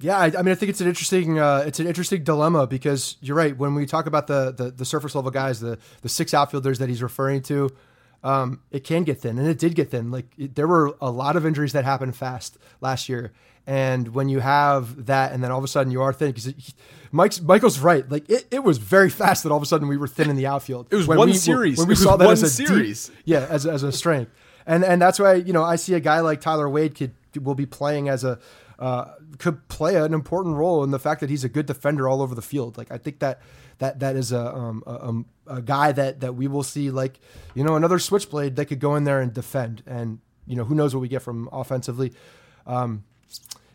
[0.00, 3.16] Yeah, I, I, mean, I think it's an interesting, uh, it's an interesting dilemma because
[3.20, 3.56] you're right.
[3.56, 6.88] When we talk about the, the, the surface level guys, the the six outfielders that
[6.88, 7.70] he's referring to,
[8.22, 10.10] um, it can get thin, and it did get thin.
[10.10, 13.32] Like it, there were a lot of injuries that happened fast last year,
[13.68, 16.54] and when you have that, and then all of a sudden you are thin, because
[17.12, 18.10] Mike's Michael's right.
[18.10, 20.36] Like it, it was very fast that all of a sudden we were thin in
[20.36, 20.88] the outfield.
[20.90, 21.76] It was when one we, series.
[21.76, 23.08] When we saw that as a series.
[23.08, 24.32] Deep, yeah, as as a strength,
[24.66, 27.54] and and that's why you know I see a guy like Tyler Wade could will
[27.54, 28.38] be playing as a
[28.78, 32.22] uh, could play an important role in the fact that he's a good defender all
[32.22, 32.78] over the field.
[32.78, 33.42] Like I think that
[33.80, 37.20] that that is a um, a, um, a, guy that that we will see like
[37.54, 39.82] you know another switchblade that could go in there and defend.
[39.86, 42.14] And you know who knows what we get from offensively.
[42.66, 43.04] Um,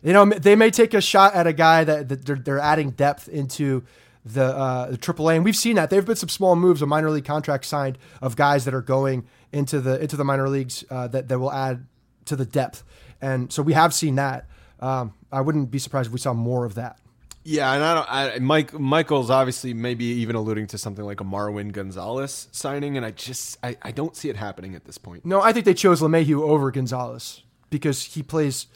[0.04, 2.90] you know they may take a shot at a guy that, that they're, they're adding
[2.90, 3.82] depth into
[4.24, 7.10] the uh, the AAA, and we've seen that They've been some small moves, a minor
[7.10, 11.08] league contract signed of guys that are going into the into the minor leagues uh,
[11.08, 11.86] that that will add
[12.26, 12.84] to the depth,
[13.20, 14.46] and so we have seen that.
[14.80, 16.98] Um, I wouldn't be surprised if we saw more of that.
[17.46, 18.08] Yeah, and I don't.
[18.10, 23.04] I, Mike Michael's obviously maybe even alluding to something like a Marwin Gonzalez signing, and
[23.04, 25.26] I just I, I don't see it happening at this point.
[25.26, 28.66] No, I think they chose LeMahieu over Gonzalez because he plays.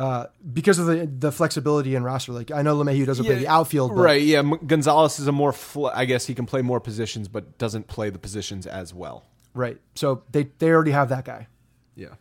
[0.00, 3.40] Uh, because of the the flexibility in roster, like I know LeMahieu doesn't yeah, play
[3.40, 4.22] the outfield, but, right?
[4.22, 5.52] Yeah, Gonzalez is a more.
[5.52, 9.26] Fl- I guess he can play more positions, but doesn't play the positions as well.
[9.52, 9.78] Right.
[9.96, 11.48] So they they already have that guy.
[11.96, 12.14] Yeah.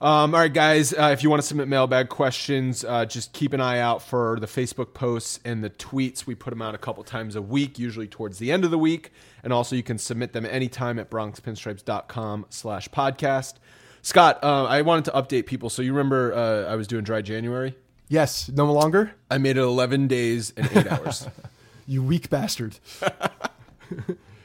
[0.00, 0.92] Um, all right, guys.
[0.92, 4.38] Uh, if you want to submit mailbag questions, uh, just keep an eye out for
[4.40, 6.26] the Facebook posts and the tweets.
[6.26, 8.78] We put them out a couple times a week, usually towards the end of the
[8.78, 9.12] week.
[9.44, 13.54] And also, you can submit them anytime at bronxpinstripes.com slash podcast.
[14.04, 15.70] Scott, uh, I wanted to update people.
[15.70, 17.74] So you remember uh, I was doing dry January?
[18.08, 18.50] Yes.
[18.50, 19.12] No longer?
[19.30, 21.26] I made it 11 days and 8 hours.
[21.86, 22.78] you weak bastard.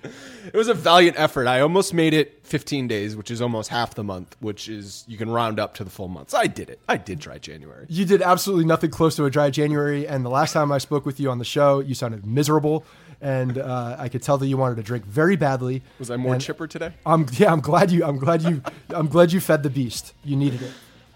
[0.06, 1.46] it was a valiant effort.
[1.46, 5.18] I almost made it 15 days, which is almost half the month, which is you
[5.18, 6.30] can round up to the full month.
[6.30, 6.80] So I did it.
[6.88, 7.86] I did dry January.
[7.90, 10.08] You did absolutely nothing close to a dry January.
[10.08, 12.86] And the last time I spoke with you on the show, you sounded miserable,
[13.22, 15.82] and uh, I could tell that you wanted to drink very badly.
[16.00, 16.94] Was I more and chipper today?
[17.06, 17.52] I'm yeah.
[17.52, 18.04] I'm glad you.
[18.04, 18.62] I'm glad you.
[18.90, 20.14] I'm glad you fed the beast.
[20.24, 20.72] You needed it.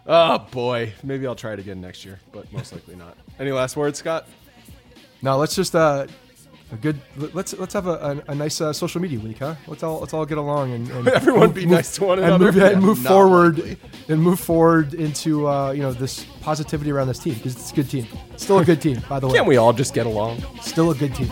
[0.06, 3.18] Oh boy, maybe I'll try it again next year, but most likely not.
[3.40, 4.28] Any last words, Scott?
[5.22, 6.08] No, let's just uh,
[6.74, 7.00] a good.
[7.16, 9.56] Let's let's have a, a, a nice uh, social media week, huh?
[9.68, 12.28] Let's all let's all get along and, and everyone move, be nice to one and
[12.28, 13.78] another move, and move forward likely.
[14.10, 17.76] and move forward into uh, you know this positivity around this team because it's a
[17.76, 18.08] good team.
[18.36, 19.36] Still a good team, by the way.
[19.36, 20.44] Can't we all just get along?
[20.62, 21.32] Still a good team.